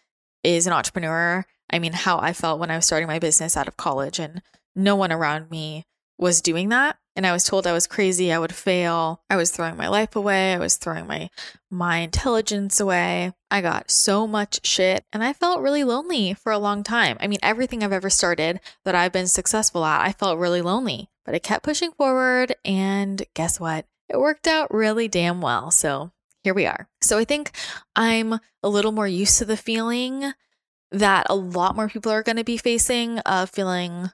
[0.43, 3.69] is an entrepreneur, I mean, how I felt when I was starting my business out
[3.69, 4.43] of college and
[4.75, 5.85] no one around me
[6.19, 9.23] was doing that and I was told I was crazy, I would fail.
[9.31, 11.31] I was throwing my life away, I was throwing my
[11.71, 13.33] my intelligence away.
[13.49, 17.17] I got so much shit and I felt really lonely for a long time.
[17.21, 21.11] I mean, everything I've ever started that I've been successful at, I felt really lonely.
[21.25, 23.87] But I kept pushing forward, and guess what?
[24.09, 25.71] It worked out really damn well.
[25.71, 26.89] So here we are.
[27.01, 27.53] So I think
[27.97, 30.33] I'm a little more used to the feeling
[30.91, 34.11] that a lot more people are going to be facing of feeling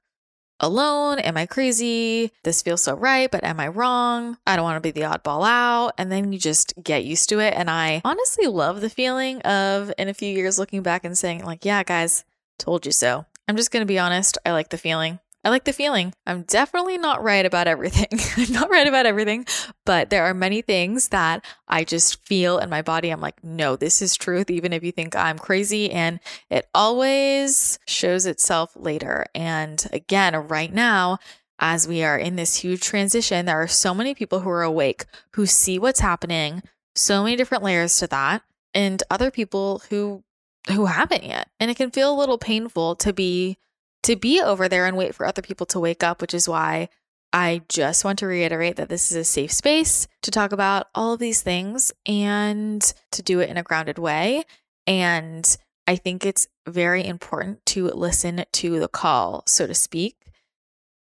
[0.61, 1.18] alone.
[1.18, 2.31] Am I crazy?
[2.44, 4.38] This feels so right, but am I wrong?
[4.46, 5.92] I don't want to be the oddball out.
[5.99, 7.55] And then you just get used to it.
[7.57, 11.44] And I honestly love the feeling of in a few years looking back and saying,
[11.44, 12.25] like, yeah, guys,
[12.59, 13.27] told you so.
[13.49, 14.38] I'm just going to be honest.
[14.46, 15.18] I like the feeling.
[15.42, 16.12] I like the feeling.
[16.26, 18.09] I'm definitely not right about everything.
[18.37, 19.46] I'm not right about everything,
[19.87, 23.11] but there are many things that I just feel in my body.
[23.11, 25.90] I'm like, no, this is truth, even if you think I'm crazy.
[25.90, 29.24] And it always shows itself later.
[29.35, 31.18] And again, right now,
[31.59, 35.05] as we are in this huge transition, there are so many people who are awake,
[35.33, 36.62] who see what's happening,
[36.94, 38.42] so many different layers to that,
[38.74, 40.22] and other people who
[40.68, 41.48] who haven't yet.
[41.59, 43.57] And it can feel a little painful to be
[44.04, 46.88] to be over there and wait for other people to wake up, which is why
[47.32, 51.12] I just want to reiterate that this is a safe space to talk about all
[51.12, 52.82] of these things and
[53.12, 54.44] to do it in a grounded way.
[54.86, 60.16] And I think it's very important to listen to the call, so to speak,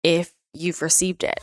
[0.03, 1.39] if you've received it.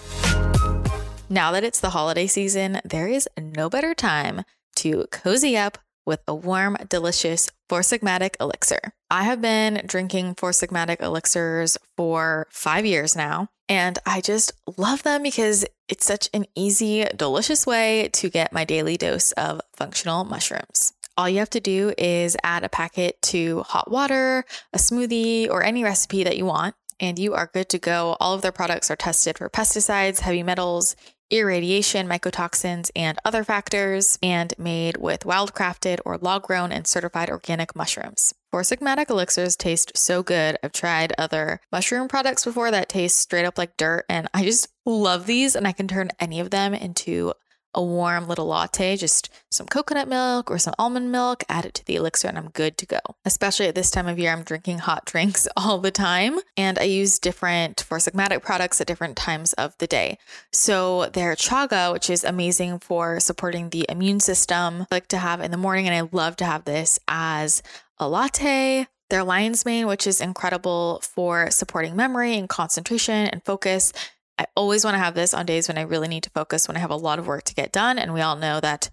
[1.29, 4.43] Now that it's the holiday season, there is no better time
[4.77, 8.93] to cozy up with a warm, delicious Four Sigmatic elixir.
[9.11, 15.03] I have been drinking Four Sigmatic elixirs for five years now, and I just love
[15.03, 20.25] them because it's such an easy, delicious way to get my daily dose of functional
[20.25, 20.93] mushrooms.
[21.19, 25.65] All you have to do is add a packet to hot water, a smoothie, or
[25.65, 28.17] any recipe that you want, and you are good to go.
[28.21, 30.95] All of their products are tested for pesticides, heavy metals,
[31.31, 37.75] irradiation, mycotoxins, and other factors, and made with wildcrafted or log grown and certified organic
[37.75, 38.35] mushrooms.
[38.51, 40.57] Four Sigmatic elixirs taste so good.
[40.63, 44.69] I've tried other mushroom products before that taste straight up like dirt, and I just
[44.85, 47.33] love these, and I can turn any of them into
[47.77, 51.85] a warm little latte, just some coconut milk or some almond milk, add it to
[51.85, 52.99] the elixir, and I'm good to go.
[53.25, 56.85] Especially at this time of year, I'm drinking hot drinks all the time, and I
[56.85, 60.19] use different Four Sigmatic products at different times of the day.
[60.53, 65.41] So their chaga, which is amazing for supporting the immune system, I like to have
[65.41, 67.63] in the morning, and I love to have this as
[67.99, 73.93] a latte their lion's mane, which is incredible for supporting memory and concentration and focus.
[74.39, 76.77] I always want to have this on days when I really need to focus, when
[76.77, 77.99] I have a lot of work to get done.
[77.99, 78.91] And we all know that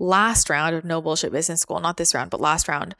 [0.00, 2.96] last round of No Bullshit Business School, not this round, but last round.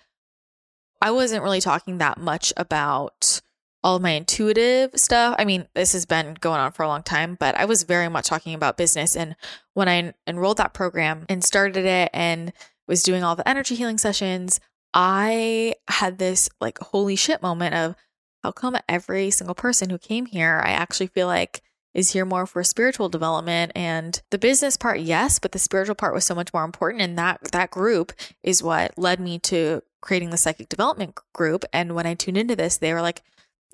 [1.03, 3.43] I wasn't really talking that much about
[3.85, 5.37] all my intuitive stuff.
[5.39, 8.09] I mean, this has been going on for a long time, but I was very
[8.09, 9.15] much talking about business.
[9.15, 9.37] And
[9.75, 12.55] when I enrolled that program and started it and
[12.89, 14.59] was doing all the energy healing sessions,
[14.95, 17.95] I had this like holy shit moment of
[18.43, 21.61] how come every single person who came here, I actually feel like
[21.93, 26.13] is here more for spiritual development and the business part yes but the spiritual part
[26.13, 30.31] was so much more important and that that group is what led me to creating
[30.31, 33.23] the psychic development group and when i tuned into this they were like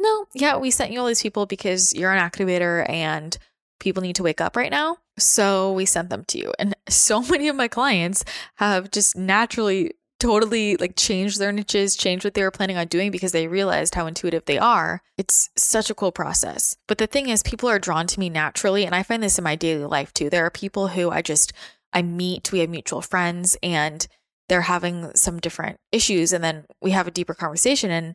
[0.00, 3.36] no, yeah, we sent you all these people because you're an activator and
[3.78, 4.96] people need to wake up right now.
[5.18, 6.52] So we sent them to you.
[6.58, 8.24] And so many of my clients
[8.56, 13.10] have just naturally totally like changed their niches, changed what they were planning on doing
[13.10, 15.02] because they realized how intuitive they are.
[15.16, 16.76] It's such a cool process.
[16.86, 18.84] But the thing is, people are drawn to me naturally.
[18.84, 20.30] And I find this in my daily life too.
[20.30, 21.52] There are people who I just,
[21.92, 24.06] I meet, we have mutual friends, and
[24.48, 26.32] they're having some different issues.
[26.32, 28.14] And then we have a deeper conversation and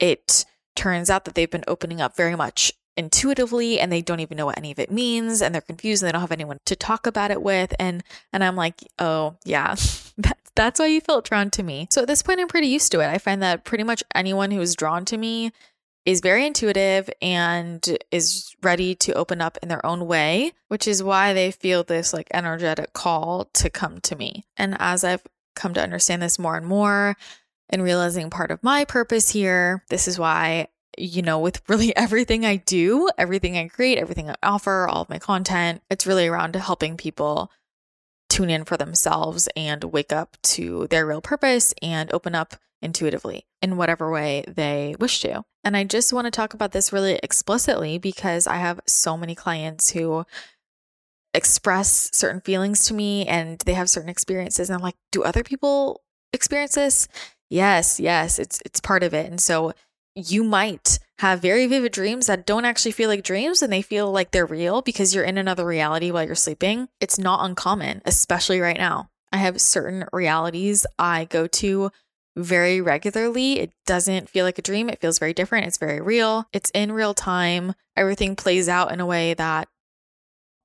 [0.00, 4.36] it, turns out that they've been opening up very much intuitively and they don't even
[4.36, 6.76] know what any of it means and they're confused and they don't have anyone to
[6.76, 7.74] talk about it with.
[7.78, 9.74] And and I'm like oh yeah
[10.18, 11.88] that, that's why you felt drawn to me.
[11.90, 13.08] So at this point I'm pretty used to it.
[13.08, 15.50] I find that pretty much anyone who is drawn to me
[16.04, 21.02] is very intuitive and is ready to open up in their own way which is
[21.02, 24.44] why they feel this like energetic call to come to me.
[24.56, 25.22] And as I've
[25.54, 27.16] come to understand this more and more
[27.70, 29.84] and realizing part of my purpose here.
[29.88, 34.36] This is why, you know, with really everything I do, everything I create, everything I
[34.42, 37.50] offer, all of my content, it's really around helping people
[38.28, 43.46] tune in for themselves and wake up to their real purpose and open up intuitively
[43.62, 45.44] in whatever way they wish to.
[45.62, 49.34] And I just want to talk about this really explicitly because I have so many
[49.34, 50.26] clients who
[51.32, 55.42] express certain feelings to me and they have certain experiences and I'm like, do other
[55.42, 57.08] people experience this?
[57.54, 59.26] Yes, yes, it's it's part of it.
[59.30, 59.74] And so
[60.16, 64.10] you might have very vivid dreams that don't actually feel like dreams and they feel
[64.10, 66.88] like they're real because you're in another reality while you're sleeping.
[67.00, 69.08] It's not uncommon, especially right now.
[69.30, 71.92] I have certain realities I go to
[72.36, 73.60] very regularly.
[73.60, 74.88] It doesn't feel like a dream.
[74.90, 75.68] It feels very different.
[75.68, 76.48] It's very real.
[76.52, 77.74] It's in real time.
[77.96, 79.68] Everything plays out in a way that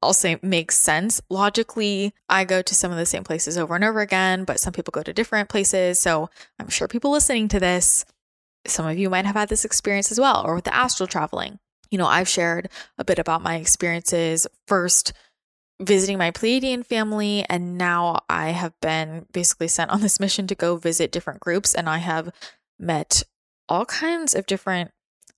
[0.01, 1.21] I'll say makes sense.
[1.29, 4.73] Logically, I go to some of the same places over and over again, but some
[4.73, 5.99] people go to different places.
[5.99, 8.05] So I'm sure people listening to this,
[8.65, 11.59] some of you might have had this experience as well, or with the astral traveling.
[11.91, 15.11] You know, I've shared a bit about my experiences first
[15.81, 20.55] visiting my Pleiadian family, and now I have been basically sent on this mission to
[20.55, 22.31] go visit different groups, and I have
[22.77, 23.23] met
[23.67, 24.91] all kinds of different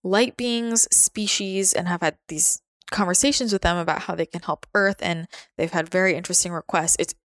[0.03, 4.67] light beings, species, and have had these conversations with them about how they can help
[4.75, 5.27] Earth, and
[5.57, 6.97] they've had very interesting requests.
[6.99, 7.15] It's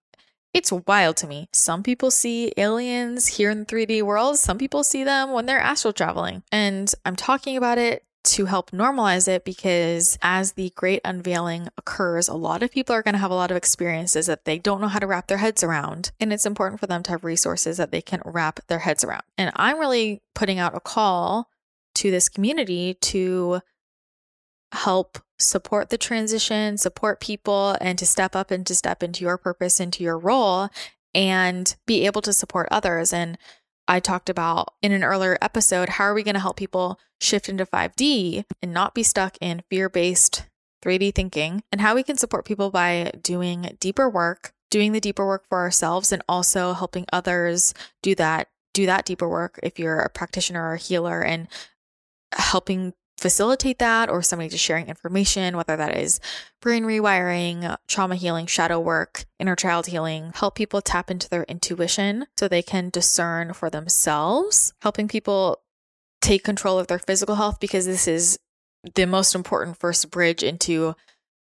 [0.55, 1.50] it's wild to me.
[1.52, 4.38] Some people see aliens here in the 3D world.
[4.38, 6.44] Some people see them when they're astral traveling.
[6.50, 12.26] And I'm talking about it to help normalize it because as the great unveiling occurs,
[12.26, 14.81] a lot of people are going to have a lot of experiences that they don't
[14.81, 16.11] know how to wrap their heads around.
[16.18, 19.22] And it's important for them to have resources that they can wrap their heads around.
[19.37, 21.50] And I'm really putting out a call
[21.96, 23.61] to this community to
[24.72, 29.37] help support the transition, support people, and to step up and to step into your
[29.37, 30.69] purpose, into your role,
[31.15, 33.13] and be able to support others.
[33.13, 33.38] And
[33.88, 37.48] I talked about in an earlier episode how are we going to help people shift
[37.48, 40.46] into 5D and not be stuck in fear based
[40.85, 45.27] 3D thinking, and how we can support people by doing deeper work, doing the deeper
[45.27, 48.48] work for ourselves, and also helping others do that.
[48.75, 51.48] Do that deeper work if you're a practitioner or a healer and
[52.33, 56.21] helping facilitate that or somebody just sharing information, whether that is
[56.60, 62.27] brain rewiring, trauma healing, shadow work, inner child healing, help people tap into their intuition
[62.38, 65.62] so they can discern for themselves, helping people
[66.21, 68.38] take control of their physical health because this is
[68.94, 70.94] the most important first bridge into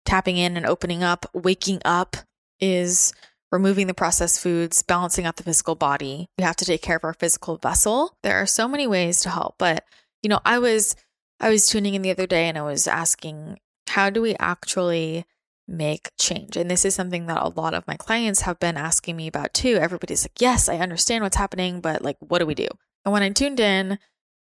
[0.05, 2.17] tapping in and opening up, waking up
[2.59, 3.13] is
[3.51, 6.27] removing the processed foods, balancing out the physical body.
[6.37, 8.15] We have to take care of our physical vessel.
[8.23, 9.83] There are so many ways to help, but
[10.21, 10.95] you know, I was
[11.39, 15.25] I was tuning in the other day and I was asking, how do we actually
[15.67, 16.57] make change?
[16.57, 19.53] And this is something that a lot of my clients have been asking me about
[19.53, 19.77] too.
[19.79, 22.67] Everybody's like, yes, I understand what's happening, but like, what do we do?
[23.05, 23.99] And when I tuned in,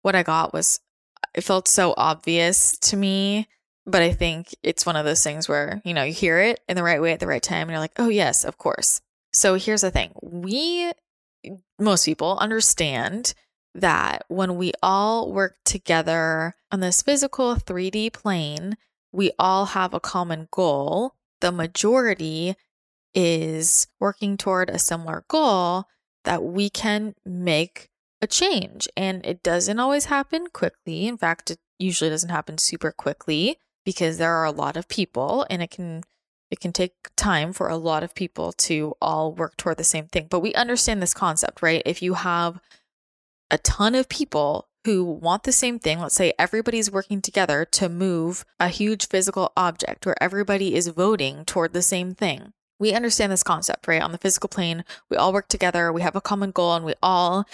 [0.02, 0.80] what I got was,
[1.34, 3.48] it felt so obvious to me.
[3.88, 6.76] But I think it's one of those things where, you know, you hear it in
[6.76, 9.02] the right way at the right time and you're like, oh, yes, of course.
[9.32, 10.92] So here's the thing we,
[11.80, 13.36] most people, understand
[13.76, 18.78] that when we all work together on this physical 3D plane,
[19.11, 21.13] we all have a common goal.
[21.41, 22.55] The majority
[23.13, 25.86] is working toward a similar goal
[26.23, 27.89] that we can make
[28.21, 28.88] a change.
[28.97, 31.07] And it doesn't always happen quickly.
[31.07, 35.45] In fact, it usually doesn't happen super quickly because there are a lot of people
[35.49, 36.03] and it can
[36.51, 40.07] it can take time for a lot of people to all work toward the same
[40.07, 40.28] thing.
[40.30, 41.82] But we understand this concept, right?
[41.86, 42.59] If you have
[43.56, 46.01] a ton of people who want the same thing.
[46.01, 51.45] Let's say everybody's working together to move a huge physical object where everybody is voting
[51.45, 52.51] toward the same thing.
[52.80, 54.01] We understand this concept, right?
[54.01, 56.95] On the physical plane, we all work together, we have a common goal, and we
[57.01, 57.47] all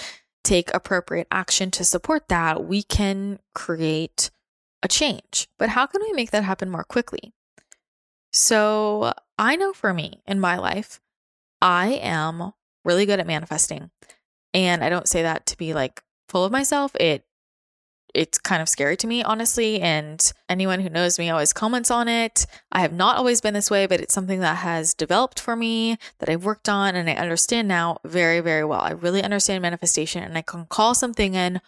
[0.43, 2.65] take appropriate action to support that.
[2.65, 4.31] We can create
[4.81, 5.49] a change.
[5.59, 7.31] But how can we make that happen more quickly?
[8.33, 10.99] So, I know for me in my life,
[11.61, 13.91] I am really good at manifesting.
[14.53, 16.95] And I don't say that to be like full of myself.
[16.95, 17.23] It
[18.13, 19.79] it's kind of scary to me, honestly.
[19.81, 22.45] And anyone who knows me always comments on it.
[22.71, 25.97] I have not always been this way, but it's something that has developed for me
[26.19, 28.81] that I've worked on and I understand now very, very well.
[28.81, 31.61] I really understand manifestation and I can call something in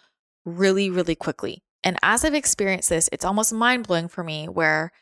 [0.44, 1.62] really, really quickly.
[1.82, 4.92] And as I've experienced this, it's almost mind blowing for me where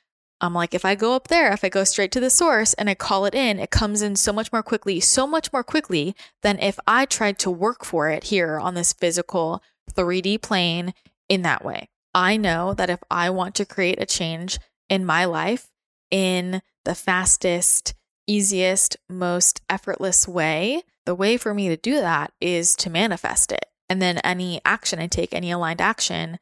[0.42, 2.90] I'm like, if I go up there, if I go straight to the source and
[2.90, 6.16] I call it in, it comes in so much more quickly, so much more quickly
[6.42, 9.62] than if I tried to work for it here on this physical
[9.92, 10.94] 3D plane
[11.28, 11.88] in that way.
[12.12, 14.58] I know that if I want to create a change
[14.90, 15.68] in my life
[16.10, 17.94] in the fastest,
[18.26, 23.66] easiest, most effortless way, the way for me to do that is to manifest it.
[23.88, 26.38] And then any action I take, any aligned action,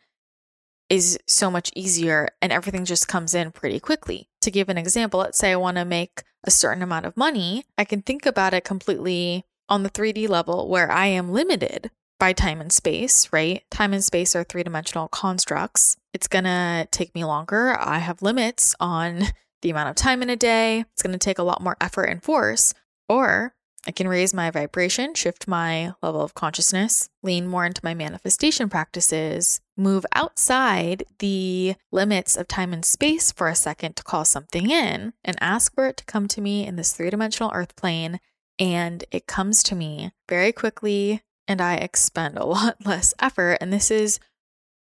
[0.91, 4.29] is so much easier and everything just comes in pretty quickly.
[4.43, 7.65] To give an example, let's say I want to make a certain amount of money,
[7.79, 12.33] I can think about it completely on the 3D level where I am limited by
[12.33, 13.63] time and space, right?
[13.71, 15.97] Time and space are three dimensional constructs.
[16.13, 17.77] It's going to take me longer.
[17.79, 19.23] I have limits on
[19.63, 20.85] the amount of time in a day.
[20.93, 22.75] It's going to take a lot more effort and force.
[23.09, 23.55] Or
[23.87, 28.69] I can raise my vibration, shift my level of consciousness, lean more into my manifestation
[28.69, 34.71] practices, move outside the limits of time and space for a second to call something
[34.71, 38.21] in and ask for it to come to me in this three dimensional earth plane.
[38.59, 43.59] And it comes to me very quickly, and I expend a lot less effort.
[43.61, 44.21] And this is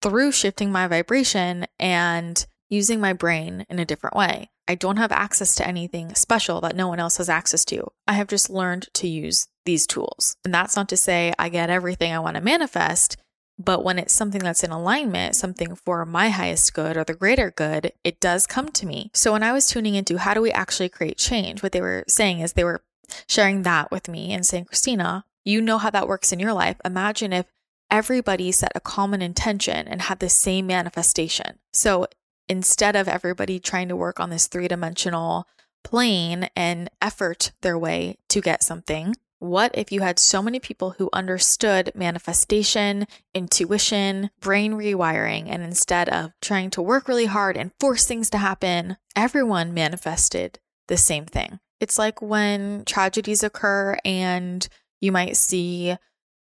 [0.02, 4.52] through shifting my vibration and using my brain in a different way.
[4.68, 7.88] I don't have access to anything special that no one else has access to.
[8.08, 10.36] I have just learned to use these tools.
[10.46, 13.18] And that's not to say I get everything I want to manifest,
[13.60, 17.52] but when it's something that's in alignment, something for my highest good or the greater
[17.52, 19.12] good, it does come to me.
[19.14, 22.06] So when I was tuning into how do we actually create change, what they were
[22.08, 22.82] saying is they were
[23.28, 26.78] sharing that with me and saying, Christina, you know how that works in your life.
[26.86, 27.48] Imagine if
[27.92, 31.60] everybody set a common intention and had the same manifestation.
[31.74, 32.08] So
[32.48, 35.48] instead of everybody trying to work on this three dimensional
[35.84, 40.92] plane and effort their way to get something, what if you had so many people
[40.92, 47.72] who understood manifestation, intuition, brain rewiring, and instead of trying to work really hard and
[47.80, 51.60] force things to happen, everyone manifested the same thing?
[51.80, 54.68] It's like when tragedies occur and
[55.00, 55.96] you might see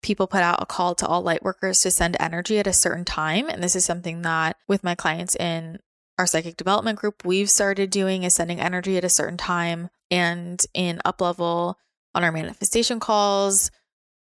[0.04, 3.06] people put out a call to all light workers to send energy at a certain
[3.06, 3.50] time.
[3.50, 5.80] And this is something that with my clients in
[6.20, 10.64] our psychic development group we've started doing is sending energy at a certain time and
[10.76, 11.80] in up level
[12.16, 13.72] on our manifestation calls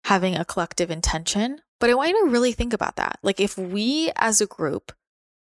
[0.05, 3.57] having a collective intention but i want you to really think about that like if
[3.57, 4.91] we as a group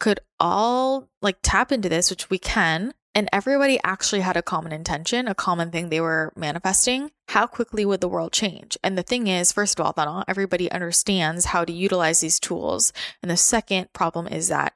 [0.00, 4.72] could all like tap into this which we can and everybody actually had a common
[4.72, 8.78] intention, a common thing they were manifesting, how quickly would the world change?
[8.82, 12.92] And the thing is, first of all, not everybody understands how to utilize these tools.
[13.22, 14.72] And the second problem is that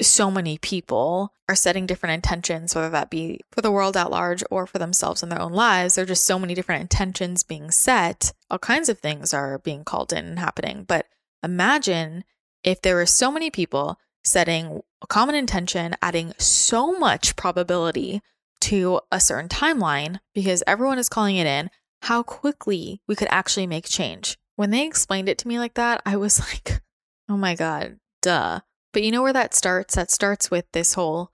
[0.00, 4.42] so many people are setting different intentions, whether that be for the world at large
[4.50, 5.94] or for themselves in their own lives.
[5.94, 8.32] There are just so many different intentions being set.
[8.50, 10.84] All kinds of things are being called in and happening.
[10.84, 11.06] But
[11.42, 12.24] imagine
[12.62, 18.22] if there were so many people setting a common intention, adding so much probability
[18.62, 21.70] to a certain timeline because everyone is calling it in,
[22.02, 24.38] how quickly we could actually make change.
[24.56, 26.80] When they explained it to me like that, I was like,
[27.28, 28.60] oh my God, duh.
[28.94, 29.96] But you know where that starts?
[29.96, 31.30] That starts with this whole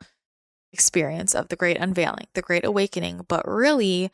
[0.73, 4.11] experience of the great unveiling, the great awakening, but really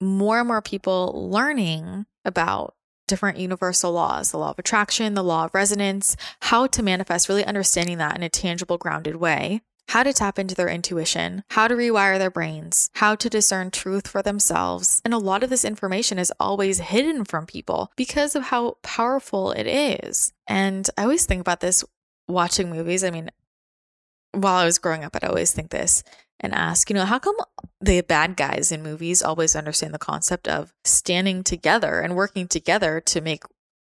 [0.00, 2.74] more and more people learning about
[3.08, 7.44] different universal laws, the law of attraction, the law of resonance, how to manifest, really
[7.44, 11.74] understanding that in a tangible, grounded way, how to tap into their intuition, how to
[11.74, 15.02] rewire their brains, how to discern truth for themselves.
[15.04, 19.50] And a lot of this information is always hidden from people because of how powerful
[19.52, 20.32] it is.
[20.46, 21.84] And I always think about this
[22.28, 23.04] watching movies.
[23.04, 23.30] I mean,
[24.32, 26.02] while I was growing up, I'd always think this
[26.40, 27.36] and ask, you know, how come
[27.80, 33.00] the bad guys in movies always understand the concept of standing together and working together
[33.00, 33.44] to make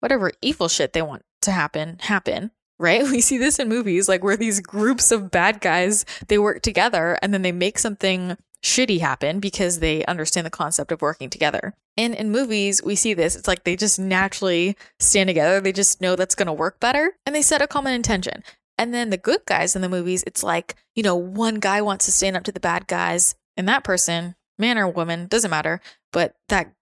[0.01, 2.51] whatever evil shit they want to happen happen?
[2.79, 3.03] Right?
[3.11, 7.19] We see this in movies like where these groups of bad guys they work together
[7.23, 11.75] and then they make something shitty happen because they understand the concept of working together.
[11.97, 13.37] And in movies, we see this.
[13.37, 15.61] It's like they just naturally stand together.
[15.61, 18.43] They just know that's going to work better and they set a common intention.
[18.79, 22.05] And then the good guys in the movies, it's like, you know, one guy wants
[22.05, 25.81] to stand up to the bad guys, and that person, man or woman, doesn't matter,
[26.13, 26.73] but that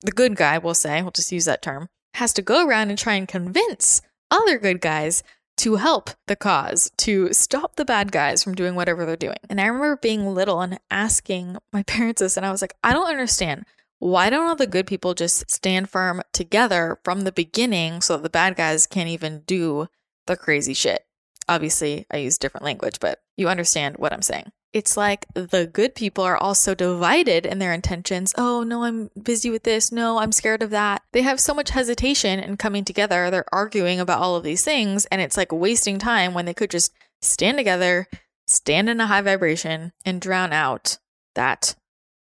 [0.00, 2.98] the good guy, we'll say, we'll just use that term, has to go around and
[2.98, 4.00] try and convince
[4.30, 5.22] other good guys
[5.58, 9.36] to help the cause, to stop the bad guys from doing whatever they're doing.
[9.48, 12.92] And I remember being little and asking my parents this, and I was like, I
[12.92, 13.64] don't understand.
[13.98, 18.22] Why don't all the good people just stand firm together from the beginning so that
[18.22, 19.86] the bad guys can't even do
[20.26, 21.06] the crazy shit?
[21.48, 24.50] Obviously, I use different language, but you understand what I'm saying.
[24.74, 28.34] It's like the good people are also divided in their intentions.
[28.36, 29.92] Oh, no, I'm busy with this.
[29.92, 31.02] No, I'm scared of that.
[31.12, 33.30] They have so much hesitation in coming together.
[33.30, 36.70] They're arguing about all of these things, and it's like wasting time when they could
[36.70, 38.08] just stand together,
[38.48, 40.98] stand in a high vibration, and drown out
[41.36, 41.76] that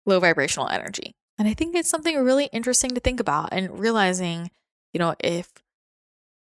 [0.05, 1.15] low vibrational energy.
[1.37, 4.51] And I think it's something really interesting to think about and realizing,
[4.93, 5.51] you know, if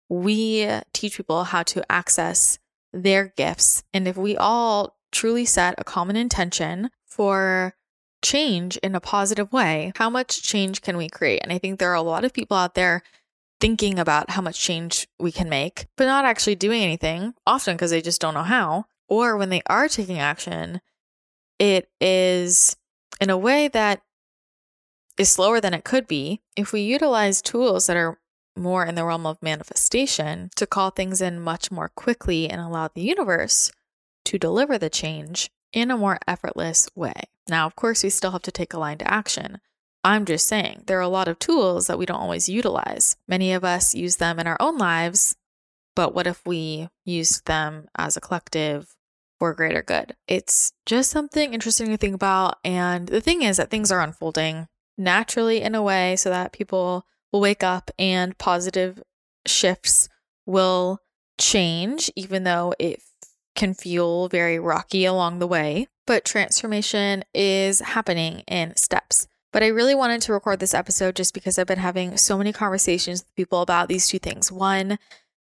[0.08, 2.60] we teach people how to access
[2.94, 3.84] their gifts.
[3.94, 7.74] And if we all truly set a common intention for
[8.22, 11.40] change in a positive way, how much change can we create?
[11.42, 13.02] And I think there are a lot of people out there
[13.62, 17.92] thinking about how much change we can make, but not actually doing anything, often because
[17.92, 18.86] they just don't know how.
[19.08, 20.82] Or when they are taking action,
[21.60, 22.76] it is
[23.22, 24.02] in a way that
[25.18, 28.20] is slower than it could be if we utilize tools that are
[28.58, 32.90] more in the realm of manifestation to call things in much more quickly and allow
[32.90, 33.72] the universe
[34.26, 37.14] to deliver the change in a more effortless way.
[37.48, 39.60] Now, of course, we still have to take aligned action.
[40.04, 43.18] I'm just saying there are a lot of tools that we don't always utilize.
[43.28, 45.36] Many of us use them in our own lives,
[45.96, 48.96] but what if we used them as a collective
[49.40, 50.16] for greater good?
[50.28, 52.60] It's just something interesting to think about.
[52.64, 54.68] And the thing is that things are unfolding
[54.98, 59.02] naturally in a way so that people will wake up and positive
[59.46, 60.08] shifts
[60.46, 61.00] will
[61.40, 63.02] change, even though it
[63.56, 65.88] can feel very rocky along the way.
[66.06, 69.28] But transformation is happening in steps.
[69.52, 72.52] But I really wanted to record this episode just because I've been having so many
[72.52, 74.52] conversations with people about these two things.
[74.52, 75.00] One,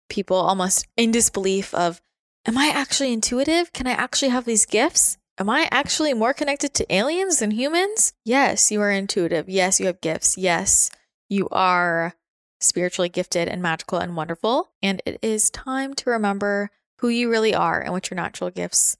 [0.09, 2.01] people almost in disbelief of,
[2.47, 3.73] Am I actually intuitive?
[3.73, 5.19] Can I actually have these gifts?
[5.37, 8.13] Am I actually more connected to aliens than humans?
[8.25, 9.49] Yes, you are intuitive.
[9.49, 10.39] Yes, you have gifts.
[10.39, 10.91] Yes,
[11.29, 12.15] you are
[12.61, 14.71] spiritually gifted and magical and wonderful.
[14.83, 18.97] And it is time to remember who you really are and what your natural gifts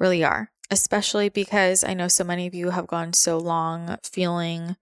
[0.00, 4.76] really are, especially because I know so many of you have gone so long feeling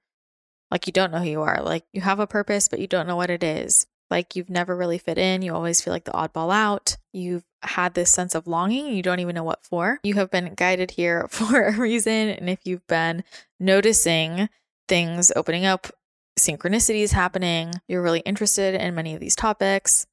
[0.70, 1.62] like you don't know who you are.
[1.62, 3.86] Like you have a purpose, but you don't know what it is.
[4.10, 5.42] Like you've never really fit in.
[5.42, 6.96] You always feel like the oddball out.
[7.12, 8.88] You've had this sense of longing.
[8.88, 10.00] You don't even know what for.
[10.02, 12.28] You have been guided here for a reason.
[12.28, 13.24] And if you've been
[13.60, 14.48] noticing
[14.88, 15.88] things opening up
[16.38, 20.06] synchronicities happening, you're really interested in many of these topics,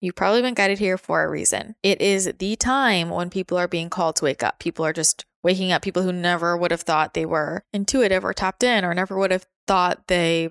[0.00, 1.74] you've probably been guided here for a reason.
[1.82, 4.58] It is the time when people are being called to wake up.
[4.58, 8.34] People are just waking up, people who never would have thought they were intuitive or
[8.34, 10.50] tapped in or never would have thought they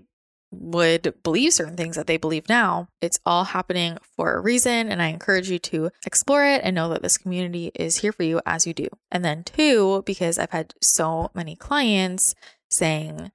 [0.51, 2.87] would believe certain things that they believe now.
[3.01, 4.89] It's all happening for a reason.
[4.89, 8.23] And I encourage you to explore it and know that this community is here for
[8.23, 8.87] you as you do.
[9.11, 12.33] And then, two, because I've had so many clients
[12.69, 13.31] saying,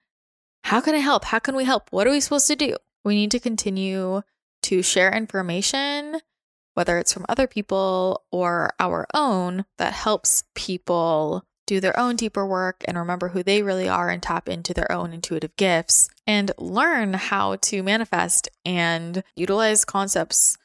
[0.64, 1.26] how can I help?
[1.26, 1.92] How can we help?
[1.92, 2.76] What are we supposed to do?
[3.04, 4.22] We need to continue
[4.64, 6.20] to share information
[6.74, 12.46] whether it's from other people or our own, that helps people do their own deeper
[12.46, 16.52] work and remember who they really are and tap into their own intuitive gifts and
[16.58, 20.58] learn how to manifest and utilize concepts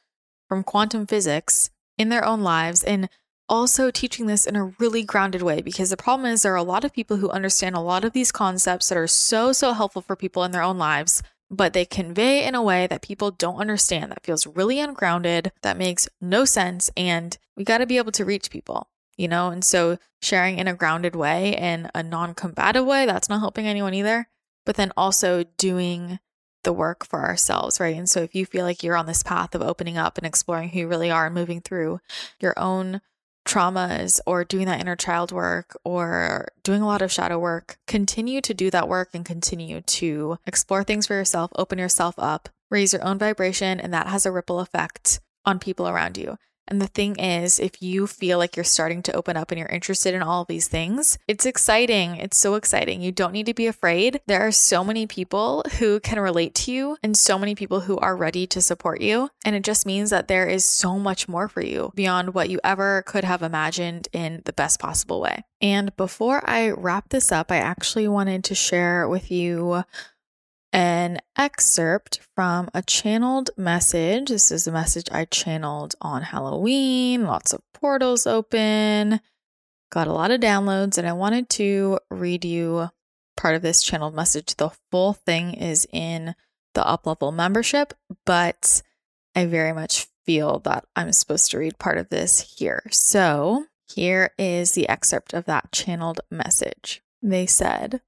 [0.50, 3.08] from quantum physics in their own lives and
[3.48, 5.62] also teaching this in a really grounded way.
[5.62, 8.12] Because the problem is there are a lot of people who understand a lot of
[8.12, 11.86] these concepts that are so so helpful for people in their own lives but they
[11.86, 16.46] convey in a way that people don't understand that feels really ungrounded that makes no
[16.46, 20.58] sense and we got to be able to reach people you know and so sharing
[20.58, 24.28] in a grounded way and a non-combative way that's not helping anyone either
[24.66, 26.20] but then also doing
[26.64, 27.96] the work for ourselves, right?
[27.96, 30.70] And so if you feel like you're on this path of opening up and exploring
[30.70, 32.00] who you really are and moving through
[32.40, 33.02] your own
[33.46, 38.42] traumas or doing that inner child work or doing a lot of shadow work, continue
[38.42, 42.94] to do that work and continue to explore things for yourself, open yourself up, raise
[42.94, 46.38] your own vibration, and that has a ripple effect on people around you.
[46.70, 49.68] And the thing is, if you feel like you're starting to open up and you're
[49.68, 52.16] interested in all these things, it's exciting.
[52.16, 53.02] It's so exciting.
[53.02, 54.22] You don't need to be afraid.
[54.28, 57.98] There are so many people who can relate to you and so many people who
[57.98, 59.30] are ready to support you.
[59.44, 62.60] And it just means that there is so much more for you beyond what you
[62.64, 65.44] ever could have imagined in the best possible way.
[65.62, 69.84] And before I wrap this up, I actually wanted to share with you
[70.72, 74.30] an excerpt from a channeled message.
[74.30, 79.22] This is a message I channeled on Halloween, lots of portals open,
[79.92, 82.90] got a lot of downloads, and I wanted to read you
[83.38, 84.56] part of this channeled message.
[84.56, 86.36] The full thing is in
[86.76, 87.94] the up level membership,
[88.26, 88.82] but
[89.36, 92.84] I very much feel that I'm supposed to read part of this here.
[92.92, 97.02] So here is the excerpt of that channeled message.
[97.22, 98.02] They said,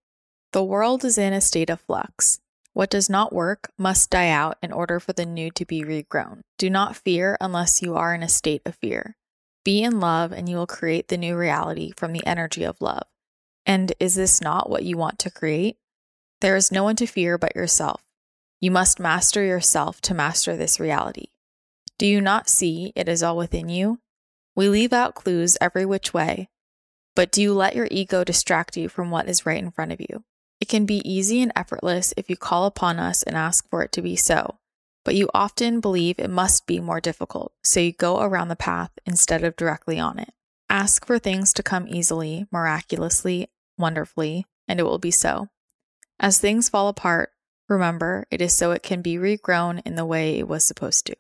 [0.52, 2.41] The world is in a state of flux.
[2.74, 6.42] What does not work must die out in order for the new to be regrown.
[6.58, 9.18] Do not fear unless you are in a state of fear.
[9.64, 13.04] Be in love, and you will create the new reality from the energy of love.
[13.66, 15.78] And is this not what you want to create?
[16.40, 18.02] There is no one to fear but yourself.
[18.60, 21.28] You must master yourself to master this reality.
[21.98, 24.00] Do you not see it is all within you?
[24.56, 26.50] We leave out clues every which way,
[27.16, 30.00] but do you let your ego distract you from what is right in front of
[30.00, 30.24] you?
[30.62, 33.92] It can be easy and effortless if you call upon us and ask for it
[33.94, 34.60] to be so,
[35.04, 38.92] but you often believe it must be more difficult, so you go around the path
[39.06, 40.34] instead of directly on it.
[40.70, 45.50] Ask for things to come easily, miraculously, wonderfully, and it will be so.
[46.20, 47.32] As things fall apart,
[47.68, 51.16] remember it is so it can be regrown in the way it was supposed to.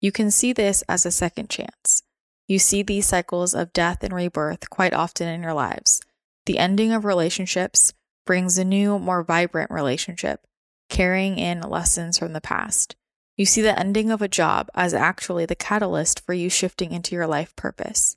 [0.00, 2.04] You can see this as a second chance.
[2.46, 6.00] You see these cycles of death and rebirth quite often in your lives
[6.44, 7.92] the ending of relationships,
[8.24, 10.46] brings a new, more vibrant relationship,
[10.88, 12.96] carrying in lessons from the past.
[13.36, 17.14] You see the ending of a job as actually the catalyst for you shifting into
[17.14, 18.16] your life purpose.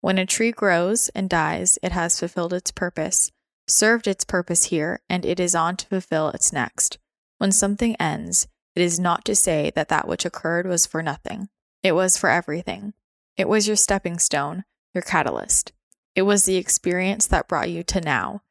[0.00, 3.32] When a tree grows and dies, it has fulfilled its purpose,
[3.66, 6.98] served its purpose here, and it is on to fulfill its next.
[7.38, 11.48] When something ends, it is not to say that that which occurred was for nothing.
[11.82, 12.94] It was for everything.
[13.36, 15.72] It was your stepping stone, your catalyst.
[16.14, 18.42] It was the experience that brought you to now,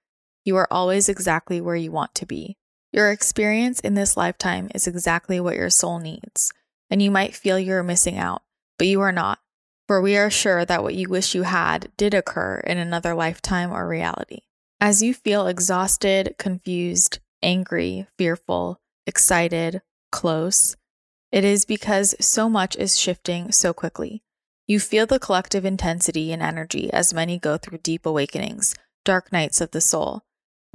[0.47, 2.55] you are always exactly where you want to be.
[2.93, 6.53] Your experience in this lifetime is exactly what your soul needs,
[6.89, 8.43] and you might feel you are missing out,
[8.77, 9.39] but you are not,
[9.87, 13.73] for we are sure that what you wish you had did occur in another lifetime
[13.73, 14.39] or reality.
[14.79, 19.81] As you feel exhausted, confused, angry, fearful, excited,
[20.13, 20.77] close,
[21.29, 24.23] it is because so much is shifting so quickly.
[24.65, 29.59] You feel the collective intensity and energy as many go through deep awakenings, dark nights
[29.59, 30.23] of the soul,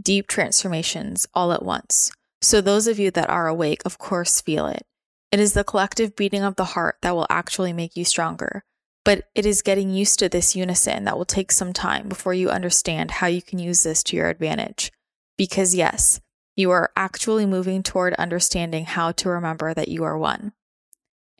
[0.02, 2.10] deep transformations all at once.
[2.40, 4.84] So, those of you that are awake, of course, feel it.
[5.30, 8.64] It is the collective beating of the heart that will actually make you stronger.
[9.04, 12.50] But it is getting used to this unison that will take some time before you
[12.50, 14.92] understand how you can use this to your advantage.
[15.36, 16.20] Because, yes,
[16.54, 20.52] you are actually moving toward understanding how to remember that you are one.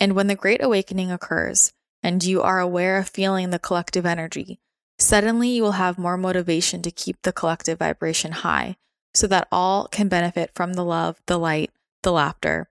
[0.01, 4.59] And when the Great Awakening occurs, and you are aware of feeling the collective energy,
[5.03, 8.77] Suddenly, you will have more motivation to keep the collective vibration high
[9.13, 11.73] so that all can benefit from the love, the light,
[12.05, 12.71] the laughter,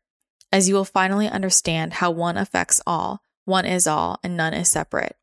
[0.49, 4.69] as you will finally understand how one affects all, one is all, and none is
[4.69, 5.17] separate.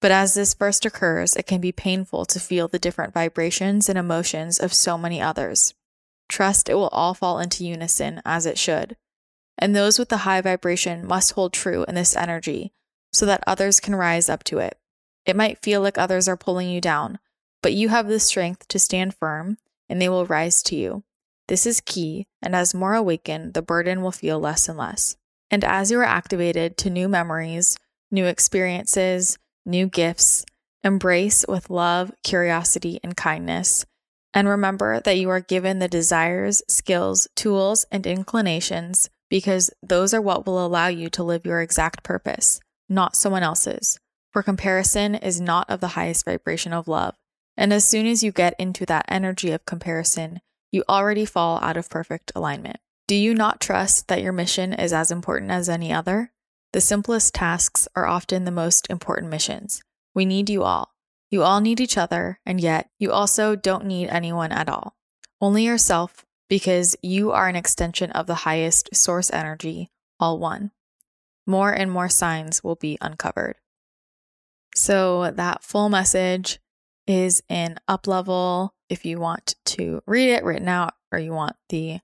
[0.00, 3.98] But as this first occurs, it can be painful to feel the different vibrations and
[3.98, 5.74] emotions of so many others.
[6.28, 8.96] Trust it will all fall into unison as it should.
[9.58, 12.70] And those with the high vibration must hold true in this energy
[13.12, 14.78] so that others can rise up to it.
[15.26, 17.18] It might feel like others are pulling you down,
[17.62, 19.58] but you have the strength to stand firm
[19.88, 21.02] and they will rise to you.
[21.48, 25.16] This is key, and as more awaken, the burden will feel less and less.
[25.50, 27.78] And as you are activated to new memories,
[28.10, 30.44] new experiences, new gifts.
[30.84, 33.84] Embrace with love, curiosity, and kindness.
[34.32, 40.20] And remember that you are given the desires, skills, tools, and inclinations because those are
[40.20, 43.98] what will allow you to live your exact purpose, not someone else's.
[44.32, 47.14] For comparison is not of the highest vibration of love.
[47.56, 51.76] And as soon as you get into that energy of comparison, you already fall out
[51.76, 52.76] of perfect alignment.
[53.06, 56.32] Do you not trust that your mission is as important as any other?
[56.72, 59.82] The simplest tasks are often the most important missions.
[60.14, 60.92] We need you all.
[61.30, 64.94] You all need each other, and yet you also don't need anyone at all.
[65.40, 70.70] Only yourself, because you are an extension of the highest source energy, all one.
[71.46, 73.56] More and more signs will be uncovered.
[74.78, 76.60] So, that full message
[77.08, 81.56] is in up level if you want to read it written out or you want
[81.68, 81.98] the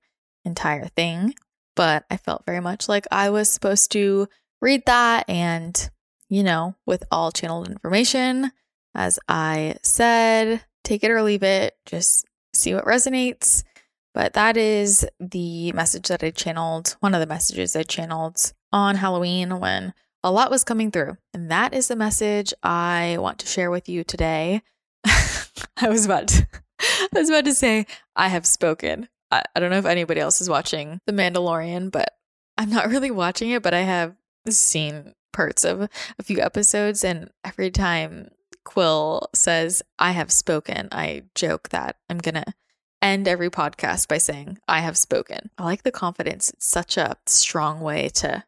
[0.44, 1.34] entire thing.
[1.76, 4.26] But I felt very much like I was supposed to
[4.60, 5.88] read that and,
[6.28, 8.50] you know, with all channeled information,
[8.92, 13.62] as I said, take it or leave it, just see what resonates.
[14.14, 18.96] But that is the message that I channeled, one of the messages I channeled on
[18.96, 19.94] Halloween when
[20.24, 21.18] a lot was coming through.
[21.34, 24.62] And that is the message I want to share with you today.
[25.06, 26.48] I was about to,
[26.80, 29.08] I was about to say I have spoken.
[29.30, 32.08] I, I don't know if anybody else is watching The Mandalorian, but
[32.56, 34.16] I'm not really watching it, but I have
[34.48, 35.82] seen parts of
[36.18, 38.30] a few episodes and every time
[38.66, 42.54] Kuiil says I have spoken, I joke that I'm going to
[43.02, 45.50] end every podcast by saying I have spoken.
[45.58, 46.48] I like the confidence.
[46.50, 48.44] It's such a strong way to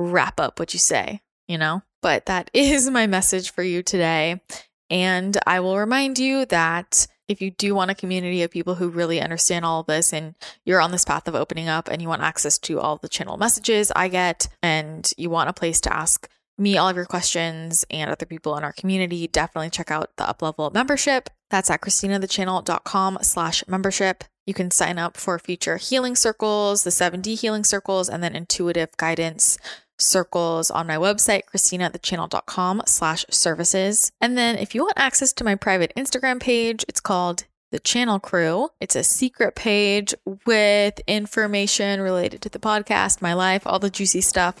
[0.00, 1.82] wrap up what you say, you know?
[2.02, 4.40] But that is my message for you today.
[4.88, 8.88] And I will remind you that if you do want a community of people who
[8.88, 10.34] really understand all of this and
[10.64, 13.36] you're on this path of opening up and you want access to all the channel
[13.36, 16.28] messages I get and you want a place to ask
[16.58, 20.24] me all of your questions and other people in our community, definitely check out the
[20.24, 21.30] Uplevel membership.
[21.48, 24.24] That's at christinathechannel.com slash membership.
[24.46, 28.96] You can sign up for future healing circles, the 7D healing circles, and then intuitive
[28.96, 29.56] guidance
[30.00, 34.12] circles on my website, christinathechannel.com slash services.
[34.20, 38.18] And then if you want access to my private Instagram page, it's called the Channel
[38.18, 38.68] Crew.
[38.80, 44.20] It's a secret page with information related to the podcast, my life, all the juicy
[44.20, 44.56] stuff.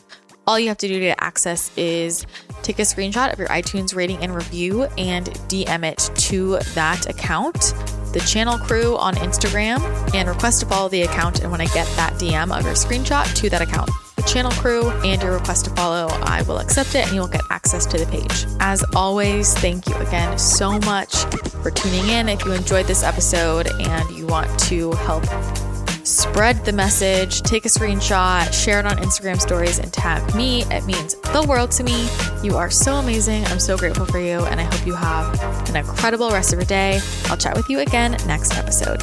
[0.46, 2.26] All you have to do to get access is
[2.62, 7.74] take a screenshot of your iTunes rating and review and DM it to that account,
[8.12, 9.80] the channel crew on Instagram,
[10.14, 11.40] and request to follow the account.
[11.42, 14.90] And when I get that DM of your screenshot to that account, the channel crew
[15.04, 17.98] and your request to follow, I will accept it and you will get access to
[17.98, 18.46] the page.
[18.60, 21.24] As always, thank you again so much
[21.62, 22.28] for tuning in.
[22.28, 25.24] If you enjoyed this episode and you want to help
[26.04, 30.64] spread the message, take a screenshot, share it on Instagram stories, and tag me.
[30.64, 32.08] It means the world to me.
[32.42, 33.44] You are so amazing.
[33.46, 36.66] I'm so grateful for you, and I hope you have an incredible rest of your
[36.66, 37.00] day.
[37.26, 39.02] I'll chat with you again next episode.